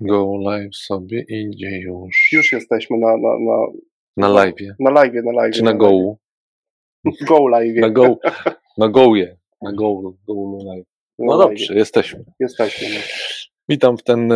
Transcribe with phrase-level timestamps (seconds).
[0.00, 2.28] Go live sobie idzie już.
[2.32, 3.66] Już jesteśmy na, na, na,
[4.16, 4.54] Na live.
[4.80, 5.54] na live, na live.
[5.54, 6.16] Czy na go?
[7.28, 7.76] Go live.
[7.76, 8.18] Na go.
[8.78, 9.36] Na gołje.
[9.62, 10.86] Na go, go live.
[11.18, 11.48] No live.
[11.48, 12.24] dobrze, jesteśmy.
[12.40, 12.88] Jesteśmy.
[12.88, 13.00] No.
[13.68, 14.32] Witam w ten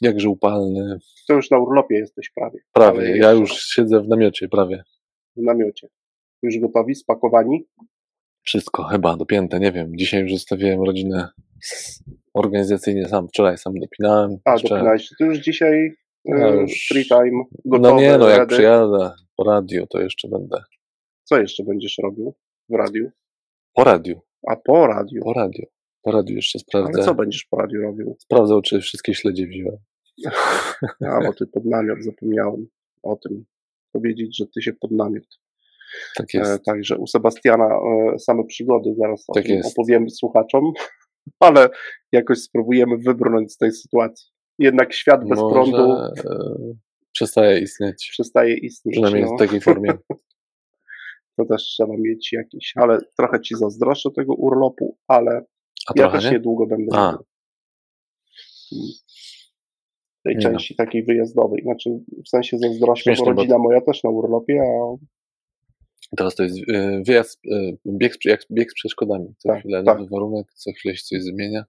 [0.00, 0.98] jakże upalny.
[1.28, 2.58] To już na urlopie jesteś prawie.
[2.72, 2.98] Prawie.
[3.00, 4.82] Ale Ja już siedzę w namiocie, prawie.
[5.36, 5.88] W namiocie.
[6.42, 7.66] Już gotowi, spakowani?
[8.42, 9.96] Wszystko chyba dopięte, nie wiem.
[9.96, 11.28] Dzisiaj już zostawiłem rodzinę
[12.40, 13.28] organizacyjnie sam.
[13.28, 14.36] Wczoraj sam dopinałem.
[14.44, 15.08] A, Jeszcze- dopinałeś.
[15.18, 15.94] Ty już dzisiaj
[16.32, 18.54] e, już- free time, gotowy, No nie, no jak ready.
[18.54, 20.62] przyjadę po radiu, to jeszcze będę.
[21.24, 22.34] Co jeszcze będziesz robił
[22.68, 23.10] w radiu?
[23.74, 25.22] Po radiu, A po radiu?
[25.24, 25.64] po radiu.
[26.02, 27.02] Po radiu jeszcze Ale sprawdzę.
[27.04, 28.16] co będziesz po radiu robił?
[28.20, 29.78] Sprawdzę, czy wszystkie śledzie wziąłem.
[31.10, 32.66] A, bo ty pod namiot zapomniałem
[33.02, 33.44] o tym
[33.92, 35.24] powiedzieć, że ty się pod namiot.
[36.16, 36.64] Tak E, jest.
[36.64, 37.64] także u Sebastiana
[38.14, 40.72] e, same przygody, zaraz Tak opowiemy słuchaczom,
[41.40, 41.68] ale
[42.16, 44.30] jakoś spróbujemy wybrnąć z tej sytuacji.
[44.58, 46.12] Jednak świat bez Może, prądu e,
[47.12, 48.08] przestaje istnieć.
[48.10, 48.94] przestaje istnieć.
[48.94, 49.36] Przynajmniej no.
[49.36, 49.92] w takiej formie.
[51.38, 55.44] To też trzeba mieć jakiś, ale trochę ci zazdroszczę tego urlopu, ale
[55.88, 56.30] A ja też nie?
[56.30, 57.10] niedługo będę A.
[57.12, 57.24] miał.
[58.72, 58.88] Mm.
[60.24, 60.50] tej Nie no.
[60.50, 61.62] części takiej wyjazdowej.
[61.62, 61.90] Znaczy
[62.24, 64.96] w sensie zazdroszczę, Śmieszne, bo bo- rodzina moja też na urlopie, a
[66.16, 69.34] Teraz to jest e, wyjazd, e, bieg, jak bieg z przeszkodami.
[69.38, 69.98] Co Tak, chwilę tak.
[69.98, 71.64] nowy warunek, co chwilę się coś zmienia.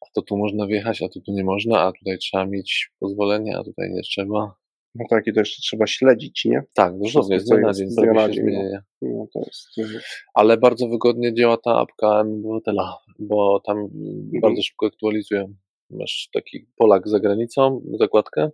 [0.00, 3.58] A to tu można wjechać, a to tu nie można, a tutaj trzeba mieć pozwolenie,
[3.58, 4.54] a tutaj nie trzeba.
[4.94, 6.62] no taki to jeszcze trzeba śledzić, nie?
[6.74, 8.82] Tak, dosłownie, z dnia co na dzień z dnia robi na dzień, zmienienia.
[9.02, 9.90] No to jest...
[10.34, 14.40] Ale bardzo wygodnie działa ta apka obywatela, bo tam Mhm.
[14.42, 15.54] bardzo szybko aktualizują.
[15.90, 18.50] Masz taki Polak za granicą, zakładkę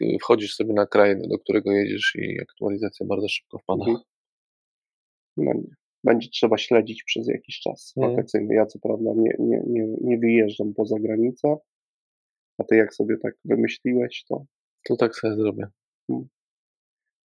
[0.00, 3.84] i wchodzisz sobie na kraj, do którego jedziesz i aktualizacja bardzo szybko wpada.
[3.84, 3.98] Mhm.
[5.36, 5.77] No, nie.
[6.04, 8.16] Będzie trzeba śledzić przez jakiś czas Mhm.
[8.16, 8.54] wakacyjny.
[8.54, 11.56] Ja co prawda nie, nie, nie, nie wyjeżdżam poza granicę,
[12.58, 14.44] a ty jak sobie tak wymyśliłeś, to
[14.88, 15.66] To tak sobie zrobię.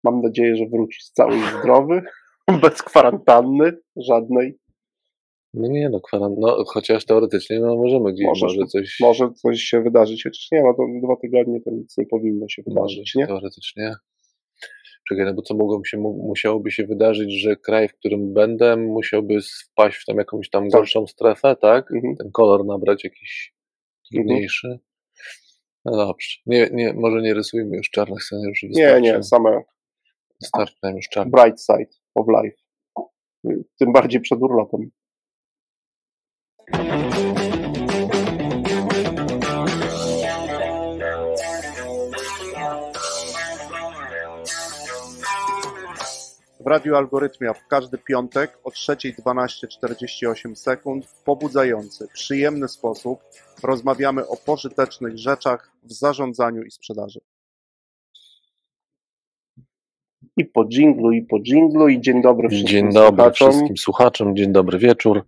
[0.04, 2.02] mam nadzieję, że wrócisz cały i zdrowy,
[2.62, 4.58] bez kwarantanny żadnej.
[5.54, 9.60] No nie, no, kwaran- no chociaż teoretycznie no, możemy gdzieś, Możesz, może coś, Może coś
[9.62, 13.10] się wydarzyć, chociaż nie ma, to dwa tygodnie to nic nie powinno się może wydarzyć,
[13.10, 13.28] się nie?
[13.28, 13.96] teoretycznie.
[15.10, 18.78] Czekaj, no bo co mogłoby się, mu- musiałoby się wydarzyć, że kraj, w którym będę,
[18.78, 19.38] musiałby
[19.72, 20.72] wpaść w tam jakąś tam Tak.
[20.80, 21.92] gorszą strefę, tak?
[21.92, 22.16] Mhm.
[22.16, 23.54] Ten kolor nabrać jakiś
[24.14, 24.28] Mhm.
[24.28, 24.80] trudniejszy.
[25.86, 26.28] No dobrze.
[26.46, 28.68] Nie, nie, może nie rysujmy już czarnych scenariuszy.
[28.70, 29.62] Nie, nie, same
[30.42, 31.32] Wystarczy nam już czarnych.
[31.34, 32.58] bright side of life.
[33.80, 34.92] Tym bardziej przed urlopem.
[46.64, 53.20] W Radiu Algorytmia w każdy piątek o 3.12.48 sekund w pobudzający, przyjemny sposób
[53.64, 57.20] rozmawiamy o pożytecznych rzeczach w zarządzaniu i sprzedaży.
[60.38, 63.50] I po dżinglu, i po dżinglu, i dzień dobry wszystkim Dzień dobry słuchaczom.
[63.52, 65.24] wszystkim słuchaczom, dzień dobry wieczór.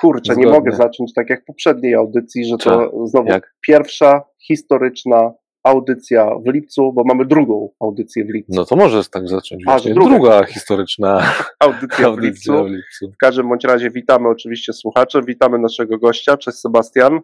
[0.00, 0.52] Kurczę, nie Zgodnie.
[0.52, 3.54] mogę zacząć tak jak w poprzedniej audycji, że to znowu Jak?
[3.66, 5.32] pierwsza historyczna
[5.62, 8.52] audycja w lipcu, bo mamy drugą audycję w lipcu.
[8.54, 9.62] No to możesz tak zacząć.
[9.66, 10.10] A, druga.
[10.10, 11.22] Druga historyczna
[11.58, 12.64] Audycja w audycja lipcu.
[12.64, 13.12] w lipcu.
[13.14, 16.36] W każdym bądź razie witamy oczywiście słuchaczy, witamy naszego gościa.
[16.36, 17.20] Cześć Sebastian.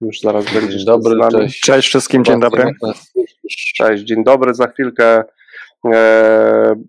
[0.00, 1.32] Już zaraz będziesz Dzień dobry, z nami.
[1.32, 1.60] cześć.
[1.60, 2.70] Cześć wszystkim, dzień dobry.
[3.76, 4.54] Cześć, dzień dobry.
[4.54, 5.24] Za chwilkę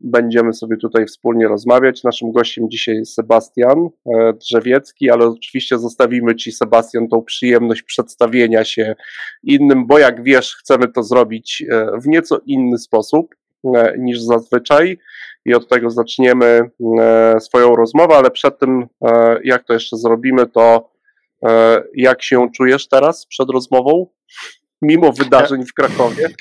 [0.01, 2.03] będziemy sobie tutaj wspólnie rozmawiać.
[2.03, 8.95] Naszym gościem dzisiaj Sebastian e, Drzewiecki, ale oczywiście zostawimy Ci, Sebastian, tą przyjemność przedstawienia się
[9.43, 13.35] innym, bo jak wiesz, chcemy to zrobić e, w nieco inny sposób
[13.75, 14.97] e, niż zazwyczaj.
[15.45, 16.69] I od tego zaczniemy
[16.99, 20.91] e, swoją rozmowę, ale przed tym, e, jak to jeszcze zrobimy, to
[21.45, 24.07] e, jak się czujesz teraz przed rozmową?
[24.81, 26.29] Mimo wydarzeń w Krakowie.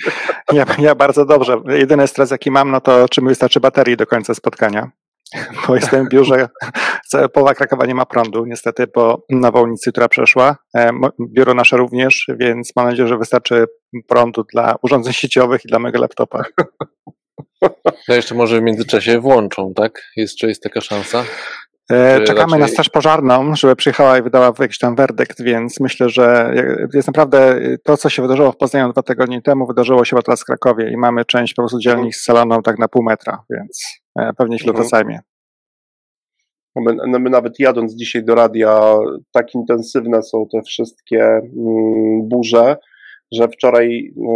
[0.53, 1.57] Ja, ja bardzo dobrze.
[1.69, 4.91] Jedyny stres, jaki mam, no to czy mi wystarczy baterii do końca spotkania.
[5.69, 6.49] Bo jestem w biurze,
[7.33, 10.57] połowa Krakowa nie ma prądu, niestety po nawałnicy, która przeszła.
[10.77, 10.91] E,
[11.21, 13.65] Biuro nasze również, więc mam nadzieję, że wystarczy
[14.09, 16.45] prądu dla urządzeń sieciowych i dla mojego laptopa.
[18.09, 20.03] No jeszcze może w międzyczasie włączą, tak?
[20.17, 21.25] Jest, czy jest taka szansa?
[21.91, 26.09] E, Czekamy na raczej- straż pożarną, żeby przyjechała i wydała jakiś tam werdykt, więc myślę,
[26.09, 26.55] że
[26.95, 30.45] jest naprawdę to, co się wydarzyło w Poznaniu dwa tygodnie temu, wydarzyło się teraz w
[30.45, 34.57] Krakowie i mamy część po prostu dzielnic scaloną tak na pół metra, więc e, pewnie
[34.59, 34.89] chwilę to Mhm.
[34.89, 35.19] zajmie.
[36.77, 38.81] No My, no my nawet jadąc dzisiaj do radia,
[39.33, 42.77] tak intensywne są te wszystkie mm, burze,
[43.33, 44.33] że wczoraj no,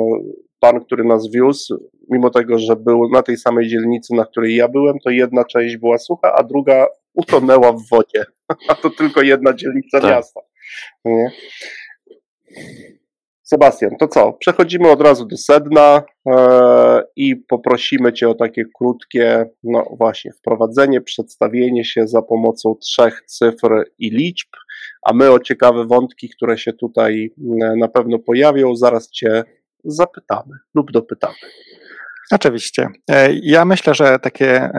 [0.60, 4.68] pan, który nas wiózł, mimo tego, że był na tej samej dzielnicy, na której ja
[4.68, 8.24] byłem, to jedna część była sucha, a druga utonęła w wodzie.
[8.68, 10.10] A to tylko jedna dzielnica Tak.
[10.10, 10.40] miasta.
[11.04, 11.30] Nie?
[13.42, 14.32] Sebastian, to co?
[14.32, 21.00] Przechodzimy od razu do sedna e, i poprosimy Cię o takie krótkie, no właśnie, wprowadzenie,
[21.00, 24.48] przedstawienie się za pomocą trzech cyfr i liczb,
[25.02, 29.44] a my o ciekawe wątki, które się tutaj e, na pewno pojawią, zaraz Cię
[29.84, 31.34] zapytamy lub dopytamy.
[32.30, 32.88] Oczywiście.
[33.10, 34.70] E, ja myślę, że takie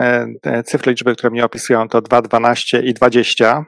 [0.44, 3.64] e, cyfry liczby, które mnie opisują, to 2, 12 i 20.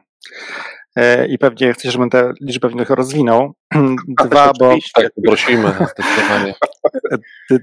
[0.96, 3.54] E, I pewnie chcesz, żebym te liczby nich rozwinął.
[4.25, 4.75] Dwa, bo.
[4.94, 6.54] Tak, prosimy, zdecydowanie.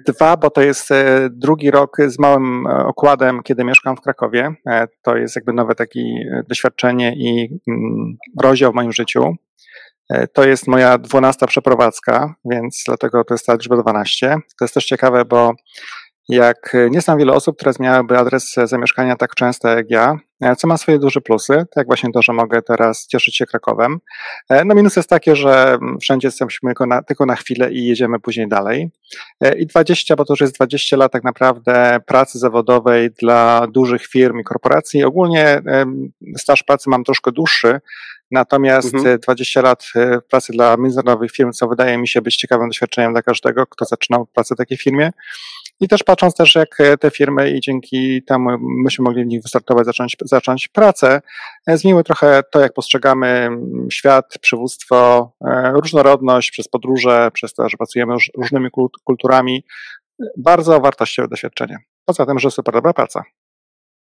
[0.07, 0.89] Dwa, bo to jest
[1.29, 4.55] drugi rok z małym okładem, kiedy mieszkam w Krakowie.
[5.01, 6.01] To jest jakby nowe takie
[6.49, 9.35] doświadczenie i mm, rozdział w moim życiu.
[10.33, 14.37] To jest moja dwunasta przeprowadzka, więc dlatego to jest ta liczba 12.
[14.59, 15.53] To jest też ciekawe, bo
[16.29, 20.67] jak nie znam wiele osób, które zmieniałyby adres zamieszkania tak często jak ja, e, co
[20.67, 23.99] ma swoje duże plusy, tak jak właśnie to, że mogę teraz cieszyć się Krakowem.
[24.49, 28.19] E, no minus jest takie, że wszędzie jesteśmy tylko na, tylko na chwilę i jedziemy
[28.19, 28.91] później dalej.
[29.41, 34.07] E, I 20, bo to już jest 20 lat tak naprawdę pracy zawodowej dla dużych
[34.07, 35.03] firm i korporacji.
[35.03, 35.61] Ogólnie
[36.37, 37.79] staż pracy mam troszkę dłuższy,
[38.31, 39.19] Natomiast mhm.
[39.19, 39.85] 20 lat
[40.29, 44.25] pracy dla międzynarodowych firm, co wydaje mi się być ciekawym doświadczeniem dla każdego, kto zaczynał
[44.25, 45.11] pracę w takiej firmie.
[45.79, 49.41] I też patrząc też, jak e, te firmy i dzięki temu myśmy mogli w nich
[49.41, 51.21] wystartować, zacząć, zacząć pracę,
[51.67, 53.49] e, zmieniły trochę to, jak postrzegamy
[53.91, 58.69] świat, przywództwo, e, różnorodność przez podróże, przez to, że pracujemy różnymi
[59.03, 59.63] kulturami.
[60.37, 61.77] Bardzo wartościowe doświadczenie.
[62.05, 63.23] Poza tym, że super dobra praca.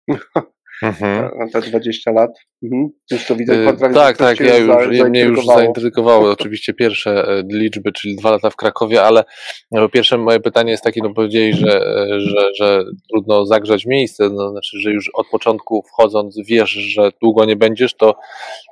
[0.81, 1.30] Mhm.
[1.51, 2.31] Te 20 lat.
[2.63, 2.89] Mhm.
[3.12, 3.56] Już to widzę.
[3.56, 8.31] Yy, tak, tak, ja już, za, mnie już zaintrygowały oczywiście pierwsze e, liczby, czyli dwa
[8.31, 9.24] lata w Krakowie, ale
[9.72, 14.30] po pierwsze moje pytanie jest takie, no powiedzieli, że, e, że, że trudno zagrzać miejsce,
[14.30, 18.16] no, znaczy, że już od początku wchodząc wiesz, że długo nie będziesz, to,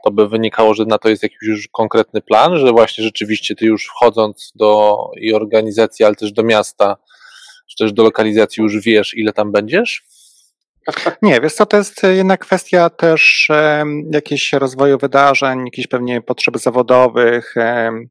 [0.04, 3.66] to by wynikało, że na to jest jakiś już konkretny plan, że właśnie rzeczywiście ty
[3.66, 6.98] już wchodząc do i organizacji, ale też do miasta,
[7.70, 10.04] czy też do lokalizacji już wiesz, ile tam będziesz?
[11.22, 16.58] Nie, wiesz co, to jest jednak kwestia też um, jakiejś rozwoju wydarzeń, jakichś pewnie potrzeb
[16.58, 18.10] zawodowych, um,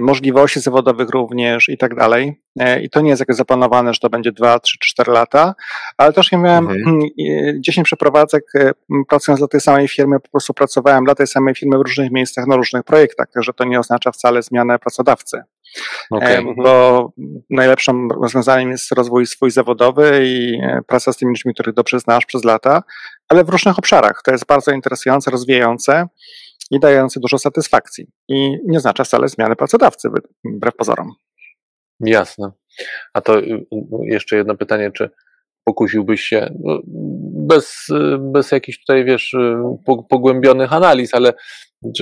[0.00, 2.42] możliwości zawodowych również i tak dalej.
[2.60, 5.54] E, I to nie jest jakieś zaplanowane, że to będzie 2, 3, 4 lata,
[5.96, 7.00] ale też nie miałem mhm.
[7.60, 8.44] 10 przeprowadzek
[9.08, 12.46] pracując dla tej samej firmy, po prostu pracowałem dla tej samej firmy w różnych miejscach,
[12.46, 15.42] na różnych projektach, także to nie oznacza wcale zmianę pracodawcy.
[16.10, 16.44] Okay.
[16.56, 17.12] Bo
[17.50, 22.26] najlepszym rozwiązaniem jest rozwój swój zawodowy i e, praca z tymi ludźmi, których dobrze znasz
[22.26, 22.82] przez lata,
[23.28, 24.22] ale w różnych obszarach.
[24.24, 26.06] To jest bardzo interesujące, rozwijające
[26.70, 28.06] i dające dużo satysfakcji.
[28.28, 30.08] I nie oznacza wcale zmiany pracodawcy,
[30.44, 31.14] wbrew pozorom.
[32.00, 32.50] Jasne.
[33.14, 33.66] A to y, y,
[34.02, 35.10] jeszcze jedno pytanie, czy
[35.68, 36.80] pokusiłbyś się, no,
[37.48, 37.86] bez,
[38.18, 39.36] bez jakichś tutaj, wiesz,
[40.08, 41.32] pogłębionych analiz, ale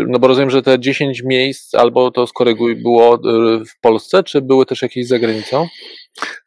[0.06, 4.42] no bo rozumiem, że te 10 miejsc, albo to skoryguj, było y, w Polsce, czy
[4.42, 5.66] były też jakieś za granicą?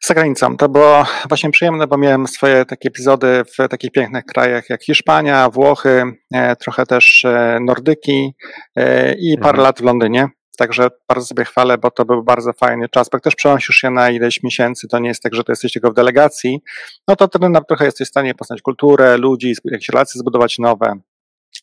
[0.04, 0.56] Za granicą.
[0.56, 5.50] To było właśnie przyjemne, bo miałem swoje takie epizody w takich pięknych krajach jak Hiszpania,
[5.50, 6.02] Włochy,
[6.34, 8.34] e, trochę też e, Nordyki
[8.76, 9.64] e, i parę mhm.
[9.64, 10.28] lat w Londynie.
[10.60, 13.90] Także bardzo sobie chwalę, bo to był bardzo fajny czas, bo jak też przenosisz się
[13.90, 16.62] na ileś miesięcy, to nie jest tak, że to jesteś tylko w delegacji,
[17.08, 21.00] no to wtedy trochę jesteś w stanie poznać kulturę, ludzi, jakieś relacje zbudować nowe,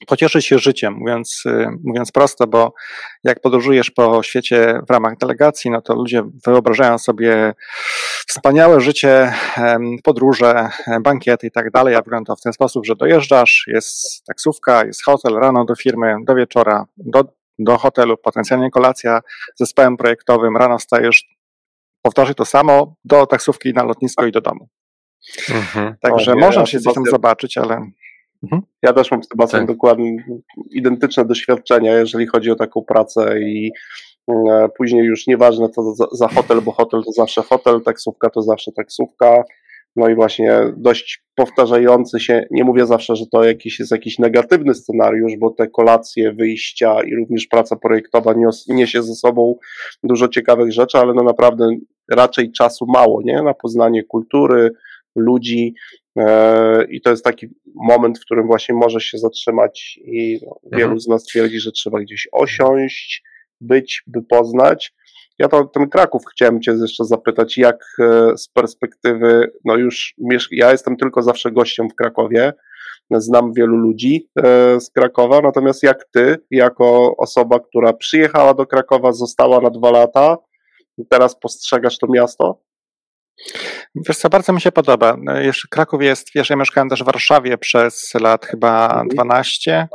[0.08, 2.74] pocieszyć się życiem, mówiąc, y, mówiąc prosto, bo
[3.24, 7.54] jak podróżujesz po świecie w ramach delegacji, no to ludzie wyobrażają sobie
[8.28, 9.34] wspaniałe życie,
[10.04, 10.70] podróże,
[11.02, 15.04] bankiety i tak dalej, a wygląda to w ten sposób, że dojeżdżasz, jest taksówka, jest
[15.04, 19.22] hotel, rano do firmy, do wieczora, do, do hotelu, potencjalnie kolacja
[19.56, 21.26] z zespołem projektowym, rano stajesz,
[22.02, 24.68] powtarzaj to samo, do taksówki na lotnisko i do domu.
[25.50, 25.96] Mhm.
[26.02, 27.82] Także można się coś tam zobaczyć, ale
[28.44, 28.62] Mhm.
[28.84, 29.68] Ja też mam z Sebastian tak.
[29.68, 30.26] dokładnie
[30.72, 33.72] identyczne doświadczenia, jeżeli chodzi o taką pracę i
[34.30, 38.42] e, później już nieważne co za, za hotel, bo hotel to zawsze hotel, taksówka to
[38.42, 39.44] zawsze taksówka.
[39.98, 44.74] No i właśnie dość powtarzający się, nie mówię zawsze, że to jakiś jest jakiś negatywny
[44.74, 49.56] scenariusz, bo te kolacje, wyjścia i również praca projektowa nios, niesie ze sobą
[50.04, 51.70] dużo ciekawych rzeczy, ale no naprawdę
[52.12, 53.42] raczej czasu mało, nie?
[53.42, 54.72] Na poznanie kultury,
[55.16, 55.74] ludzi,
[56.18, 60.84] E, I to jest taki moment, w którym właśnie możesz się zatrzymać i no, wielu
[60.84, 61.00] mhm.
[61.00, 63.24] z nas twierdzi, że trzeba gdzieś osiąść,
[63.62, 64.94] być, by poznać.
[65.40, 70.16] Ja to ten Kraków chciałem Cię jeszcze zapytać, jak e, z perspektywy, no już
[70.52, 72.54] ja jestem tylko zawsze gościem w Krakowie,
[73.12, 79.12] znam wielu ludzi e, z Krakowa, natomiast jak Ty, jako osoba, która przyjechała do Krakowa,
[79.12, 80.38] została na dwa lata,
[81.10, 82.62] teraz postrzegasz to miasto?
[83.96, 85.18] Wiesz co, bardzo mi się podoba.
[85.42, 89.88] Jeszcze Kraków jest, wiesz, ja mieszkałem też w Warszawie przez lat chyba 12 mhm.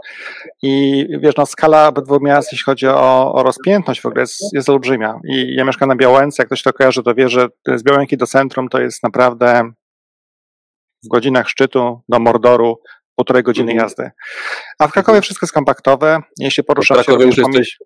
[0.63, 4.69] i wiesz, no skala obydwu miast, jeśli chodzi o, o rozpiętność w ogóle jest, jest
[4.69, 5.21] olbrzymia.
[5.25, 8.27] I ja mieszkam na Białęce, jak ktoś to kojarzy, to wie, że z Białęki do
[8.27, 9.73] centrum to jest naprawdę
[11.05, 12.81] w godzinach szczytu do Mordoru
[13.17, 13.85] półtorej godziny mhm.
[13.85, 14.11] jazdy.
[14.79, 16.21] A w Krakowie wszystko jest kompaktowe.
[16.39, 17.79] Jeśli poruszasz się już jesteś,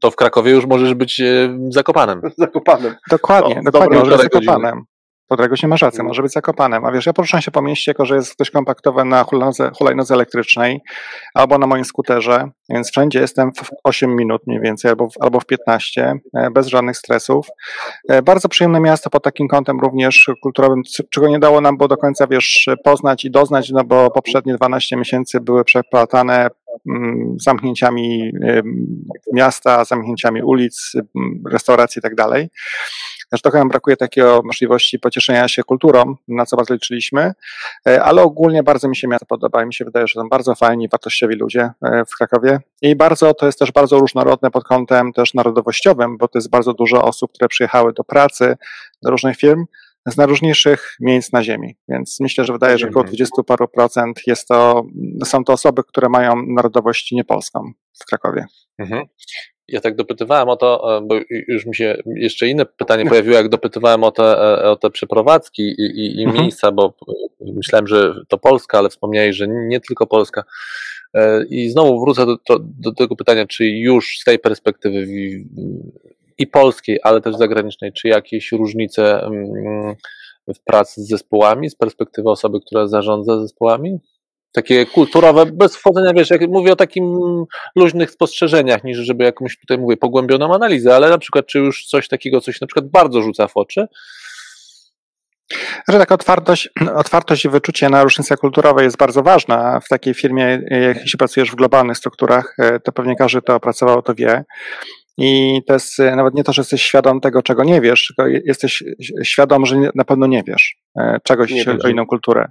[0.00, 2.20] to w Krakowie już możesz być e, zakopanem.
[2.38, 2.94] Zakopanem.
[3.10, 4.84] Dokładnie, o, dokładnie, możesz być zakopanem.
[5.30, 6.84] Podregoś nie ma racji, może być zakopanem.
[6.84, 10.14] A wiesz, ja poruszam się po mieście, jako że jest dość kompaktowe na hulajnodze, hulajnodze
[10.14, 10.80] elektrycznej
[11.34, 15.40] albo na moim skuterze, więc wszędzie jestem w 8 minut mniej więcej albo w, albo
[15.40, 17.46] w 15, e, bez żadnych stresów.
[18.08, 21.96] E, bardzo przyjemne miasto pod takim kątem również kulturowym, czego nie dało nam było do
[21.96, 26.48] końca, wiesz, poznać i doznać, no bo poprzednie 12 miesięcy były przeplatane
[26.88, 28.32] mm, zamknięciami
[29.32, 30.92] miasta, zamknięciami ulic,
[31.50, 32.48] restauracji i tak dalej.
[33.30, 37.32] Też trochę nam brakuje takiej możliwości pocieszenia się kulturą, na co bardzo liczyliśmy,
[37.88, 40.54] e, ale ogólnie bardzo mi się miasto podoba i mi się wydaje, że są bardzo
[40.54, 45.12] fajni, wartościowi ludzie e, w Krakowie i bardzo, to jest też bardzo różnorodne pod kątem
[45.12, 48.56] też narodowościowym, bo to jest bardzo dużo osób, które przyjechały do pracy,
[49.02, 49.64] do różnych firm,
[50.06, 51.76] z najróżniejszych miejsc na Ziemi.
[51.88, 54.84] Więc myślę, że wydaje, że około 20 paru procent jest to,
[55.24, 57.72] są to osoby, które mają narodowość niepolską
[58.02, 58.46] w Krakowie.
[58.78, 59.06] Mhm
[59.70, 61.14] ja tak dopytywałem o to, e, bo
[61.48, 65.62] już mi się jeszcze inne pytanie pojawiło, jak dopytywałem o te, e, o te przeprowadzki
[65.62, 66.42] i, i, i mhm.
[66.42, 66.94] miejsca, bo
[67.40, 70.44] myślałem, że to Polska, ale wspomniałeś, że nie tylko Polska.
[71.14, 75.06] E, I znowu wrócę do, do, do tego pytania, czy już z tej perspektywy
[76.38, 79.94] i polskiej, ale też zagranicznej, czy jakieś różnice mm,
[80.54, 83.98] w pracy z zespołami, z perspektywy osoby, która zarządza zespołami?
[84.52, 87.04] Takie kulturowe, bez wchodzenia, wiesz, jak mówię o takim
[87.76, 92.08] luźnych spostrzeżeniach, niż żeby jakąś tutaj mówię pogłębioną analizę, ale na przykład czy już coś
[92.08, 93.86] takiego, coś na przykład bardzo rzuca w oczy,
[95.88, 100.62] że taka otwartość, otwartość i wyczucie na różnice kulturowe jest bardzo ważna w takiej firmie,
[100.70, 104.44] jeśli pracujesz w globalnych strukturach, e, to pewnie każdy to opracował, to wie.
[105.18, 108.26] I to jest e, nawet nie to, że jesteś świadom tego, czego nie wiesz, tylko
[108.44, 108.84] jesteś
[109.22, 112.48] świadom, że na pewno nie wiesz e, czegoś nie o inną kulturę.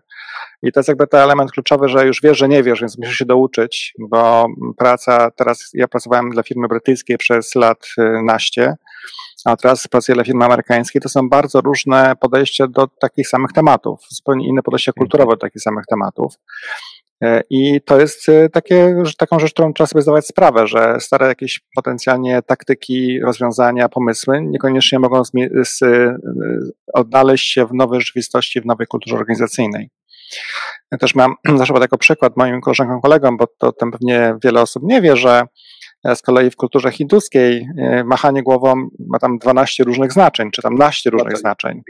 [0.63, 3.18] I to jest jakby ten element kluczowy, że już wiesz, że nie wiesz, więc musisz
[3.18, 4.48] się douczyć, bo
[4.78, 8.75] praca, teraz ja pracowałem dla firmy brytyjskiej przez lat y, naście,
[9.46, 14.00] a teraz pracuję dla firmy amerykańskiej, to są bardzo różne podejścia do takich samych tematów,
[14.10, 15.01] zupełnie inne podejście mhm.
[15.01, 16.34] kulturowe do takich samych tematów.
[17.24, 21.28] E, I to jest y, takie, taką rzecz, którą trzeba sobie zdawać sprawę, że stare
[21.28, 26.13] jakieś potencjalnie taktyki, rozwiązania, pomysły niekoniecznie mogą y,
[26.94, 29.89] odnaleźć się w nowej rzeczywistości, w nowej kulturze organizacyjnej.
[30.91, 34.83] Ja też mam zawsze jako przykład moim koleżankom, kolegom, bo to tym pewnie wiele osób
[34.83, 35.43] nie wie, że
[36.15, 40.75] z kolei w kulturze hinduskiej e, machanie głową ma tam 12 różnych znaczeń, czy tam
[40.75, 41.41] naście różnych okay.
[41.41, 41.81] znaczeń.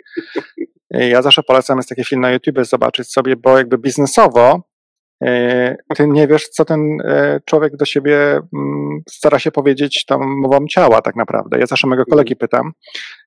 [0.92, 4.64] Ja zawsze polecam, jest taki film na YouTube, zobaczyć sobie, bo jakby biznesowo
[5.24, 6.98] e, ty nie wiesz, co ten
[7.46, 11.60] człowiek do siebie mm, stara się powiedzieć tą mową ciała tak naprawdę.
[11.60, 12.40] Ja zawsze mojego kolegi mhm.
[12.40, 12.72] pytam,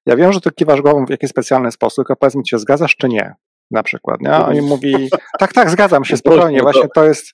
[0.07, 2.97] ja wiem, że ty kiwasz głową w jakiś specjalny sposób, tylko powiedz mi, czy zgadzasz,
[2.97, 3.35] czy nie
[3.73, 4.31] na przykład, nie?
[4.31, 5.09] A oni mówi,
[5.41, 7.27] tak, tak, zgadzam się, spokojnie, właśnie to jest...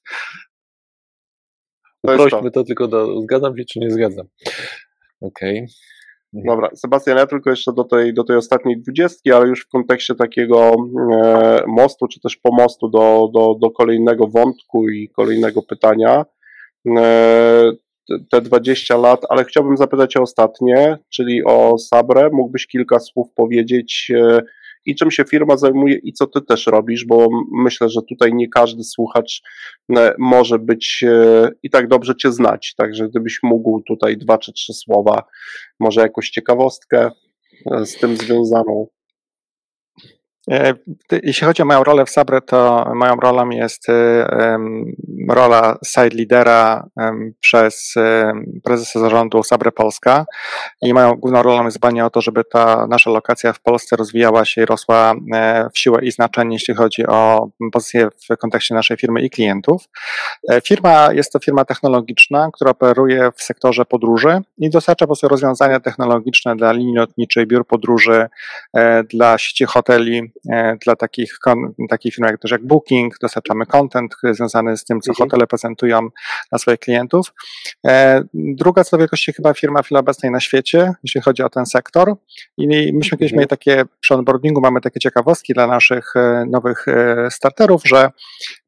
[2.03, 4.27] Uprośmy to tylko do, zgadzam się, czy nie zgadzam.
[5.21, 5.59] Okej.
[5.59, 5.67] Okay.
[6.33, 10.15] Dobra, Sebastian, ja tylko jeszcze do tej, do tej ostatniej dwudziestki, ale już w kontekście
[10.15, 10.75] takiego
[11.13, 16.25] e, mostu, czy też pomostu do, do, do kolejnego wątku i kolejnego pytania.
[16.99, 17.73] E,
[18.31, 22.31] te 20 lat, ale chciałbym zapytać o ostatnie, czyli o Sabre.
[22.33, 24.43] Mógłbyś kilka słów powiedzieć, e,
[24.89, 28.49] i czym się firma zajmuje i co ty też robisz, bo myślę, że tutaj nie
[28.49, 29.43] każdy słuchacz
[29.97, 34.53] e, może być e, i tak dobrze cię znać, także gdybyś mógł tutaj dwa czy
[34.53, 35.23] trzy słowa,
[35.81, 37.11] może jakąś ciekawostkę
[37.71, 38.87] e, z tym związaną.
[40.51, 40.75] E,
[41.23, 44.59] jeśli chodzi o moją rolę w Sabre, to moją rolą jest e,
[45.29, 46.89] rola side leadera
[47.41, 47.95] przez
[48.65, 50.27] prezesa zarządu Sabre Polska
[50.83, 54.45] i moją główną rolą jest dbanie o to, żeby ta nasza lokacja w Polsce rozwijała
[54.45, 58.97] się i rosła e, w siłę i znaczenie, jeśli chodzi o pozycję w kontekście naszej
[58.97, 59.89] firmy i klientów.
[60.65, 65.81] Firma jest to firma technologiczna, która operuje w sektorze podróży i dostarcza po prostu rozwiązania
[65.81, 68.27] technologiczne dla linii lotniczej, biur podróży,
[69.09, 70.38] dla sieci hoteli, E,
[70.85, 71.39] dla takich,
[71.89, 75.29] takich firm jak też jak Booking, dostarczamy content związany z tym, co mhm.
[75.29, 76.09] hotele prezentują
[76.51, 77.33] dla swoich klientów.
[77.87, 81.49] E, druga co do wielkości chyba firma w chwili obecnej na świecie, jeśli chodzi o
[81.49, 82.15] ten sektor.
[82.57, 83.39] I myśmy kiedyś mhm.
[83.39, 86.87] mieli takie, przy onboardingu mamy takie ciekawostki dla naszych e, nowych
[87.31, 88.11] starterów, że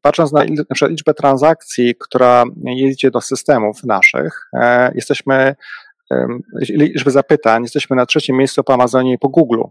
[0.01, 0.43] patrząc na,
[0.81, 4.49] na liczbę transakcji, która jedzie do systemów naszych,
[4.95, 5.55] jesteśmy
[6.69, 9.61] liczbę zapytań, jesteśmy na trzecim miejscu po Amazonie i po Google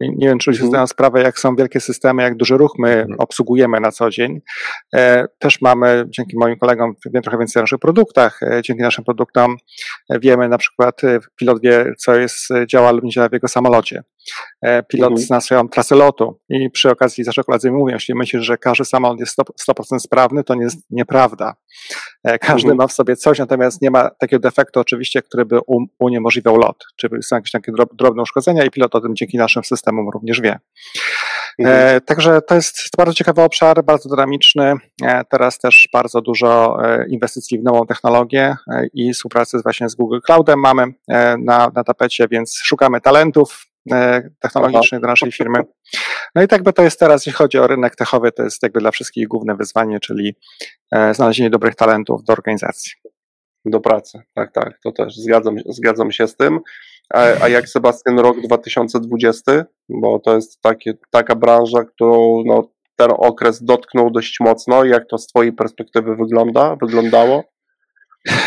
[0.00, 0.70] Nie wiem, czy ludzie mhm.
[0.70, 3.16] zdają sprawę, jak są wielkie systemy, jak duży ruch my mhm.
[3.18, 4.40] obsługujemy na co dzień.
[4.94, 8.42] E, też mamy, dzięki moim kolegom, wiem trochę więcej o naszych produktach.
[8.42, 9.56] E, dzięki naszym produktom
[10.22, 11.00] wiemy na przykład,
[11.36, 14.02] pilot wie, co jest, działa lub nie działa w jego samolocie.
[14.88, 15.26] Pilot mhm.
[15.26, 19.20] zna swoją trasę lotu i przy okazji zawsze koledzy mówią, jeśli myślisz, że każdy samolot
[19.20, 21.54] jest 100%, 100% sprawny, to nie jest nieprawda.
[22.40, 22.76] Każdy mhm.
[22.76, 26.84] ma w sobie coś, natomiast nie ma takiego defektu oczywiście, który by um, uniemożliwiał lot,
[26.96, 30.58] czy są jakieś takie drobne uszkodzenia i pilot o tym dzięki naszym systemom również wie.
[31.58, 31.96] Mhm.
[31.96, 34.74] E, także to jest bardzo ciekawy obszar, bardzo dynamiczny.
[35.04, 39.94] E, teraz też bardzo dużo e, inwestycji w nową technologię e, i współpracy właśnie z
[39.94, 43.75] Google Cloudem mamy e, na, na tapecie, więc szukamy talentów e,
[44.40, 45.58] technologicznych do naszej firmy.
[46.34, 48.80] No i tak by to jest teraz, jeśli chodzi o rynek techowy, to jest jakby
[48.80, 50.36] dla wszystkich główne wyzwanie, czyli
[51.12, 52.92] znalezienie dobrych talentów do organizacji
[53.70, 54.22] do pracy.
[54.34, 56.60] Tak, tak, to też zgadzam, zgadzam się z tym.
[57.14, 63.10] A, a jak Sebastian rok 2020, bo to jest takie, taka branża, którą no, ten
[63.18, 64.84] okres dotknął dość mocno.
[64.84, 67.44] Jak to z Twojej perspektywy wygląda, wyglądało?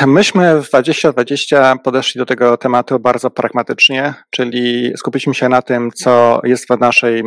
[0.08, 6.42] Myśmy w 2020 podeszli do tego tematu bardzo pragmatycznie, czyli skupiliśmy się na tym, co
[6.44, 7.24] jest w naszej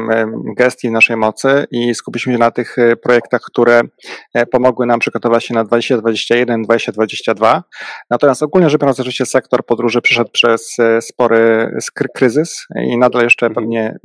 [0.57, 3.81] gestii, w naszej mocy i skupiliśmy się na tych e, projektach, które
[4.35, 7.63] e, pomogły nam przygotować się na 2021, 2022.
[8.11, 11.71] Natomiast ogólnie rzecz biorąc, oczywiście sektor podróży przeszedł przez e, spory
[12.15, 13.67] kryzys i nadal jeszcze mhm.
[13.67, 13.97] pewnie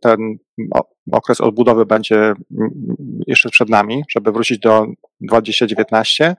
[0.00, 0.18] ten
[1.12, 2.34] okres odbudowy będzie
[3.26, 4.86] jeszcze przed nami, żeby wrócić do
[5.20, 6.36] 2019.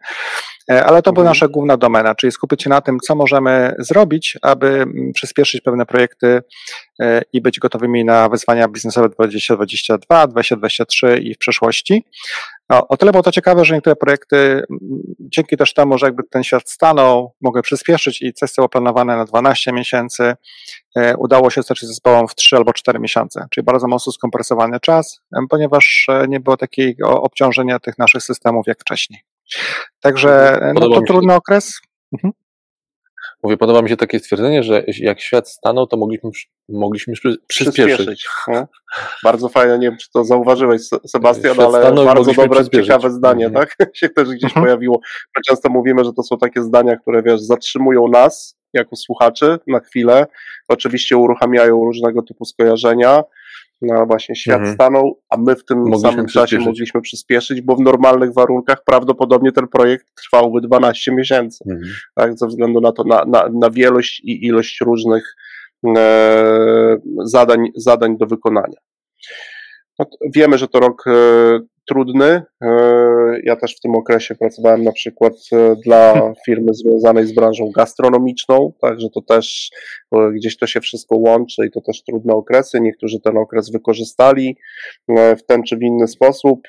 [0.71, 1.31] E, ale to była mhm.
[1.31, 5.85] nasza główna domena, czyli skupić się na tym, co możemy zrobić, aby mm, przyspieszyć pewne
[5.85, 6.41] projekty
[6.99, 12.03] e, i być gotowymi na wyzwania biznesowe 2022, 2023 i w przyszłości.
[12.69, 14.63] No, o tyle było to ciekawe, że niektóre projekty mm,
[15.19, 19.25] dzięki też temu, że jakby ten świat stanął, mogły przyspieszyć i coś było planowane na
[19.25, 20.33] 12 miesięcy,
[20.95, 25.21] e, udało się dostarczyć zespołom w 3 albo 4 miesiące, czyli bardzo mocno skompresowany czas,
[25.49, 29.19] ponieważ nie było takiego obciążenia tych naszych systemów jak wcześniej.
[29.99, 31.79] Także no, to trudny okres.
[32.13, 32.33] Mhm.
[33.43, 36.29] Mówię, podoba mi się takie stwierdzenie, że jak świat stanął, to mogliśmy,
[36.69, 37.47] mogliśmy przyspieszyć.
[37.47, 38.27] przyspieszyć.
[38.47, 38.67] No.
[39.23, 43.67] Bardzo fajne, nie wiem, czy to zauważyłeś, Sebastian, świat ale bardzo dobre, ciekawe zdanie, mhm.
[43.67, 43.89] tak?
[43.97, 44.65] się też gdzieś mhm.
[44.65, 44.99] pojawiło.
[45.35, 49.79] My często mówimy, że to są takie zdania, które, wiesz, zatrzymują nas, jako słuchaczy, na
[49.79, 50.27] chwilę.
[50.67, 53.23] Oczywiście uruchamiają różnego typu skojarzenia,
[53.81, 54.75] no właśnie świat mhm.
[54.75, 59.51] stanął, a my w tym mogliśmy samym czasie mogliśmy przyspieszyć, bo w normalnych warunkach prawdopodobnie
[59.51, 61.91] ten projekt trwałby 12 miesięcy, mhm.
[62.15, 65.35] tak, ze względu na to, na, na, na wielość i ilość różnych
[65.97, 68.77] e, zadań, zadań do wykonania.
[69.99, 71.11] No, wiemy, że to rok e,
[71.89, 72.41] trudny.
[72.61, 72.69] E,
[73.43, 76.13] ja też w tym okresie pracowałem na przykład e, dla
[76.45, 79.69] firmy związanej z branżą gastronomiczną, także to też
[80.15, 82.79] e, gdzieś to się wszystko łączy i to też trudne okresy.
[82.81, 84.57] Niektórzy ten okres wykorzystali
[85.09, 86.67] w ten czy w inny sposób.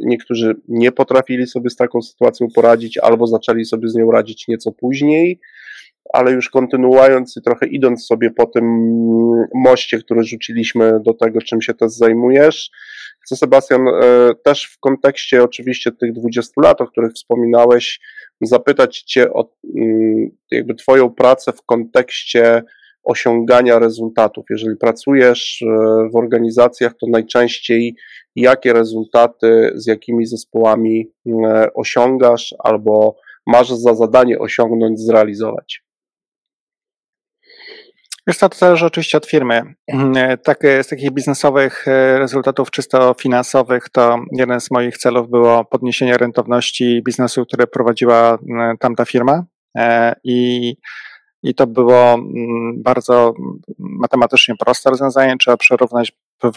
[0.00, 4.72] Niektórzy nie potrafili sobie z taką sytuacją poradzić albo zaczęli sobie z nią radzić nieco
[4.72, 5.40] później
[6.12, 8.64] ale już kontynuując i trochę idąc sobie po tym
[9.54, 12.70] moście, który rzuciliśmy do tego, czym się też zajmujesz,
[13.20, 14.00] chcę Sebastian e,
[14.44, 18.00] też w kontekście oczywiście tych 20 lat, o których wspominałeś,
[18.40, 22.62] zapytać Cię o mm, jakby Twoją pracę w kontekście
[23.02, 24.44] osiągania rezultatów.
[24.50, 25.66] Jeżeli pracujesz e,
[26.12, 27.96] w organizacjach, to najczęściej
[28.36, 33.16] jakie rezultaty z jakimi zespołami e, osiągasz albo
[33.46, 35.87] masz za zadanie osiągnąć, zrealizować?
[38.28, 39.62] Wiesz to zależy oczywiście od firmy.
[40.44, 46.16] Tak, z takich biznesowych e, rezultatów czysto finansowych, to jeden z moich celów było podniesienie
[46.16, 48.38] rentowności biznesu, który prowadziła
[48.80, 49.44] tamta firma
[49.76, 50.74] e, i
[51.42, 52.18] i to było
[52.76, 53.34] bardzo
[53.78, 55.36] matematycznie proste rozwiązanie.
[55.40, 56.12] Trzeba przerównać,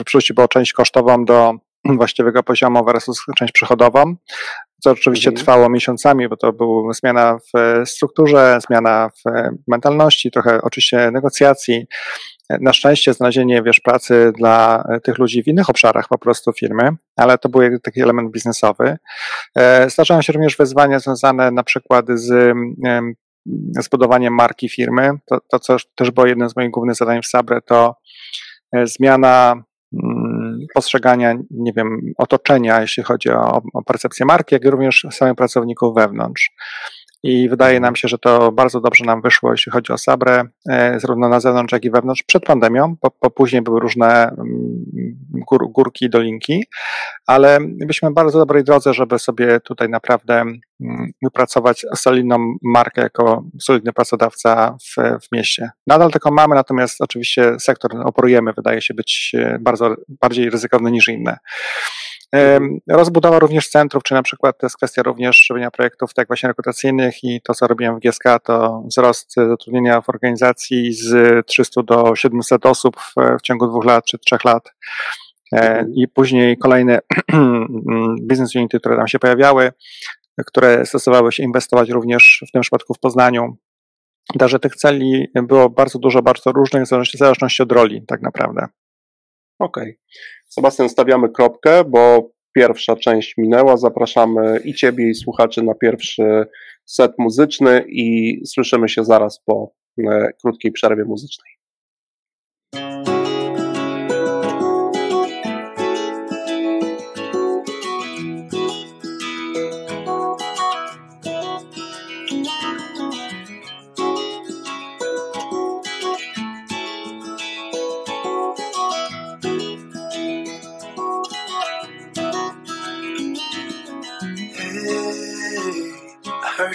[0.06, 1.54] przerzucić było część kosztową do
[1.86, 4.16] właściwego poziomu versus część przychodową
[4.82, 5.38] co oczywiście mhm.
[5.38, 9.32] trwało miesiącami, bo to była zmiana w strukturze, zmiana w
[9.67, 11.86] mentalności, trochę oczywiście negocjacji.
[12.50, 17.38] Na szczęście znalezienie, wiesz, pracy dla tych ludzi w innych obszarach po prostu firmy, ale
[17.38, 18.98] to był taki element biznesowy.
[19.56, 22.58] E, zdarzają się również wyzwania związane na przykład z
[23.80, 25.12] zbudowaniem marki firmy.
[25.26, 27.96] To, to co też było jednym z moich głównych zadań w Sabre, to
[28.76, 29.63] e, zmiana
[30.74, 36.52] postrzegania, nie wiem, otoczenia, jeśli chodzi o, o percepcję marki, jak również samych pracowników wewnątrz.
[37.24, 41.00] I wydaje nam się, że to bardzo dobrze nam wyszło, jeśli chodzi o Sabrę, e,
[41.00, 44.86] zarówno na zewnątrz, jak i wewnątrz, przed pandemią, bo, bo później były różne mm,
[45.50, 46.66] gór, górki i dolinki,
[47.28, 53.94] ale byliśmy bardzo dobrej drodze, żeby sobie tutaj naprawdę mm, wypracować solidną markę jako solidny
[53.94, 55.70] pracodawca w, w mieście.
[55.88, 61.08] Nadal taką mamy, natomiast oczywiście sektor operujemy, wydaje się być e, bardzo bardziej ryzykowny niż
[61.08, 61.38] inne.
[62.88, 67.24] Rozbudowa również centrów, czy na przykład to jest kwestia również robienia projektów tak właśnie rekrutacyjnych
[67.24, 72.65] i to, co robiłem w GSK, to wzrost zatrudnienia w organizacji z 300 do 700
[72.65, 74.74] osób w, w ciągu dwóch lat czy trzech lat.
[75.54, 77.00] E, I później kolejne
[78.30, 79.72] business unity, które tam się pojawiały,
[80.46, 83.58] które stosowały się inwestować również w tym przypadku w Poznaniu.
[84.39, 88.65] Także tych celi było bardzo dużo, bardzo różnych, w zależności od roli, tak naprawdę.
[89.60, 89.84] Okej.
[89.84, 89.98] Okay.
[90.54, 93.78] Sebastian, stawiamy kropkę, bo pierwsza część minęła.
[93.78, 96.46] Zapraszamy i Ciebie, i słuchaczy na pierwszy
[96.86, 99.74] set muzyczny i słyszymy się zaraz po
[100.10, 101.61] e, krótkiej przerwie muzycznej.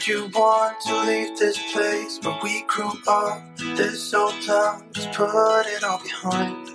[0.07, 3.43] You want to leave this place where we grew up?
[3.57, 6.69] This old town, just put it all behind.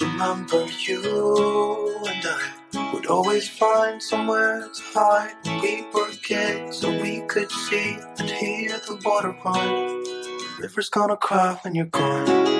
[0.00, 6.90] Remember you and I would always find somewhere to hide when we were kids so
[7.02, 10.04] we could see and hear the water run.
[10.60, 12.57] River's gonna cry when you're gone.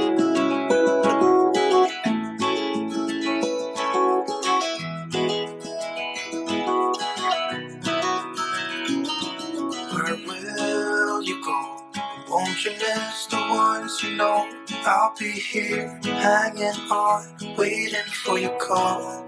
[14.18, 14.50] Know
[14.84, 17.24] I'll be here hanging on,
[17.56, 19.24] waiting for your call.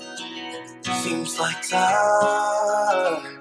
[0.83, 3.39] Seems like time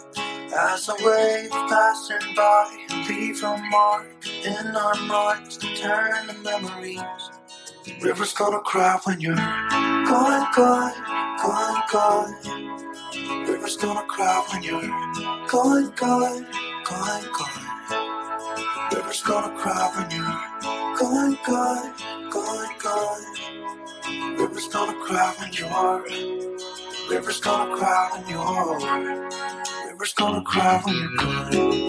[0.55, 7.01] as a wave passing by, leave a mark in our minds to turn to memories.
[7.99, 10.93] River's gonna cry when you're gone, gone,
[11.41, 13.47] gone, gone.
[13.47, 14.81] River's gonna cry when you're
[15.47, 16.45] gone, gone,
[16.83, 18.91] gone, gone.
[18.93, 20.58] River's gonna cry when you're
[20.99, 21.93] Gone, gone,
[22.31, 23.23] gone, gone.
[24.37, 26.05] River's gonna cry when you're.
[27.09, 28.79] River's gonna cry when you're.
[29.91, 31.79] River's gonna cry when you're gone.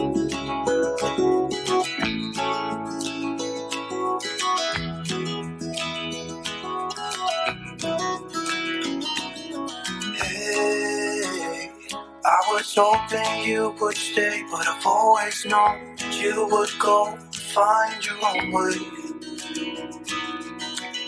[12.24, 18.06] I was hoping you would stay, but I've always known that you would go find
[18.06, 18.99] your own way.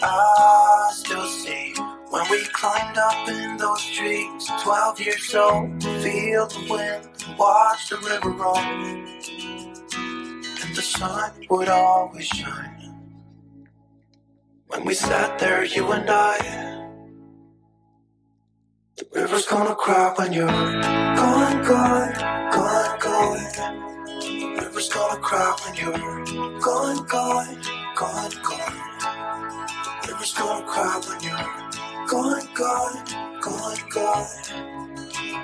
[0.02, 1.74] I still see
[2.10, 7.96] when we climbed up in those trees, 12 years old, feel the wind watch the
[7.98, 8.56] river roll.
[8.58, 9.24] And
[10.76, 13.02] the sun would always shine.
[14.68, 16.82] When we sat there, you and I,
[18.96, 22.12] the river's gonna cry when you're gone, gone,
[22.50, 23.74] gone, gone.
[24.20, 27.62] The river's gonna cry when you're gone, gone,
[28.02, 28.78] gone, gone.
[30.08, 33.04] River's gonna cry when you're gone, gone,
[33.40, 34.26] gone, gone.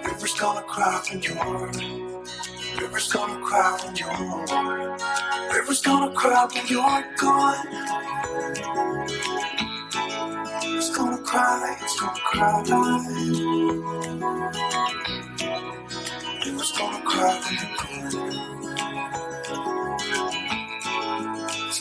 [0.04, 1.70] River's gonna cry when you're.
[2.80, 4.46] River's gonna cry when you're.
[5.54, 7.66] River's gonna cry when you're gone.
[10.76, 12.62] It's gonna cry, it's gonna cry.
[16.44, 18.57] River's gonna cry when you're gone.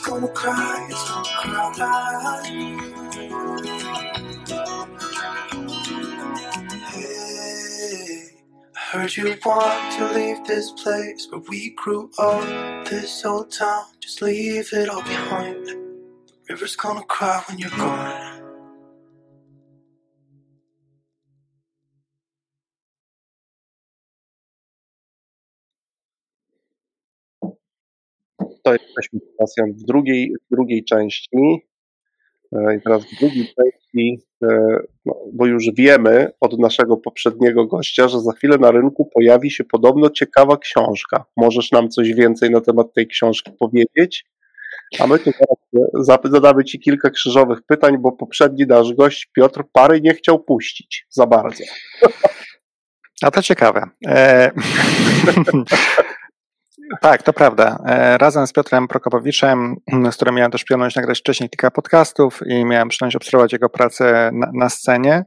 [0.07, 2.43] Gonna cry, it's gonna cry.
[6.79, 8.29] Hey,
[8.75, 12.87] I heard you want to leave this place where we grew up.
[12.89, 15.67] This old town, just leave it all behind.
[15.67, 15.93] The
[16.49, 18.26] river's gonna cry when you're gone.
[28.67, 31.37] To jesteśmy Sebastian w drugiej, w drugiej części.
[32.51, 38.07] E, I teraz w drugiej części, e, no, bo już wiemy od naszego poprzedniego gościa,
[38.07, 41.25] że za chwilę na rynku pojawi się podobno ciekawa książka.
[41.37, 44.25] Możesz nam coś więcej na temat tej książki powiedzieć?
[44.99, 50.01] A my tu teraz zadamy Ci kilka krzyżowych pytań, bo poprzedni nasz gość Piotr pary
[50.01, 51.63] nie chciał puścić za bardzo.
[53.21, 53.89] A to ciekawe.
[54.07, 54.51] E...
[57.01, 57.77] Tak, to prawda.
[57.85, 59.75] E, razem z Piotrem Prokopowiczem,
[60.11, 64.29] z którym miałem też przyjemność nagrać wcześniej kilka podcastów i miałem przyjemność obserwować jego pracę
[64.33, 65.23] na, na scenie,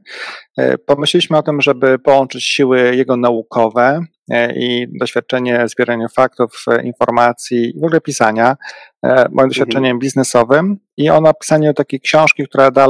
[0.57, 3.99] e, pomyśleliśmy o tym, żeby połączyć siły jego naukowe
[4.31, 8.55] e, i doświadczenie zbierania faktów, informacji i w ogóle pisania,
[9.03, 9.49] moim mhm.
[9.49, 12.87] doświadczeniem biznesowym i o napisaniu takiej książki, która da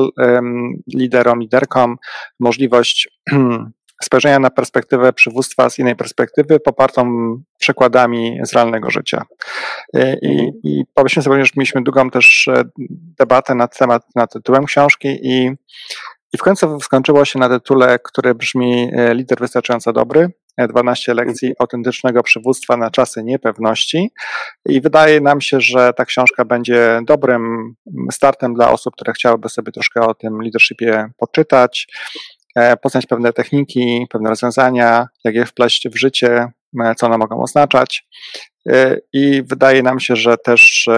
[0.96, 1.98] liderom, liderkom
[2.40, 3.10] możliwość
[4.04, 9.26] spojrzenia na perspektywę przywództwa z innej perspektywy, popartą przykładami z realnego życia.
[9.94, 10.52] E, I, mhm.
[10.64, 12.64] i pomyślmy sobie, że mieliśmy długą też e,
[13.20, 15.52] debatę na temat, na tytułem książki i,
[16.34, 20.30] i w końcu skończyło się na tytule, który brzmi e, Lider wystarczająco dobry,
[20.68, 21.56] 12 lekcji mhm.
[21.60, 24.12] autentycznego przywództwa na czasy niepewności.
[24.66, 27.74] I wydaje nam się, że ta książka będzie dobrym
[28.12, 31.88] startem dla osób, które chciałyby sobie troszkę o tym leadershipie poczytać,
[32.82, 36.48] poznać pewne techniki, pewne rozwiązania, jak je wpleść w życie,
[36.84, 38.08] e, co one mogą oznaczać.
[38.70, 40.90] E, I wydaje nam się, że też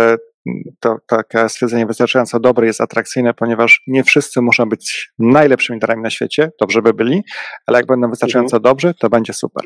[0.79, 6.09] to takie stwierdzenie wystarczająco dobre jest atrakcyjne, ponieważ nie wszyscy muszą być najlepszymi darami na
[6.09, 7.23] świecie, dobrze by byli,
[7.67, 8.63] ale jak będą wystarczająco mhm.
[8.63, 9.63] dobrzy, to będzie super.